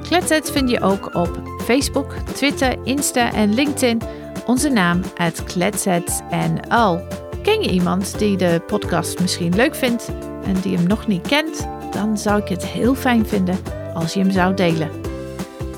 Kletsets 0.01 0.51
vind 0.51 0.69
je 0.69 0.81
ook 0.81 1.15
op 1.15 1.41
Facebook, 1.63 2.13
Twitter, 2.13 2.77
Insta 2.83 3.33
en 3.33 3.53
LinkedIn. 3.53 4.01
Onze 4.45 4.69
naam 4.69 5.01
uit 5.17 5.43
Kletsets 5.43 6.19
en 6.29 6.69
al. 6.69 7.01
Ken 7.41 7.61
je 7.61 7.69
iemand 7.69 8.19
die 8.19 8.37
de 8.37 8.61
podcast 8.67 9.19
misschien 9.19 9.55
leuk 9.55 9.75
vindt 9.75 10.11
en 10.43 10.61
die 10.61 10.77
hem 10.77 10.87
nog 10.87 11.07
niet 11.07 11.27
kent? 11.27 11.67
Dan 11.93 12.17
zou 12.17 12.41
ik 12.41 12.47
het 12.47 12.65
heel 12.65 12.95
fijn 12.95 13.25
vinden 13.25 13.57
als 13.93 14.13
je 14.13 14.19
hem 14.19 14.31
zou 14.31 14.53
delen. 14.53 14.89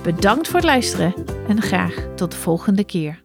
Bedankt 0.03 0.47
voor 0.47 0.55
het 0.55 0.65
luisteren 0.65 1.13
en 1.47 1.61
graag 1.61 2.07
tot 2.15 2.31
de 2.31 2.37
volgende 2.37 2.83
keer. 2.83 3.24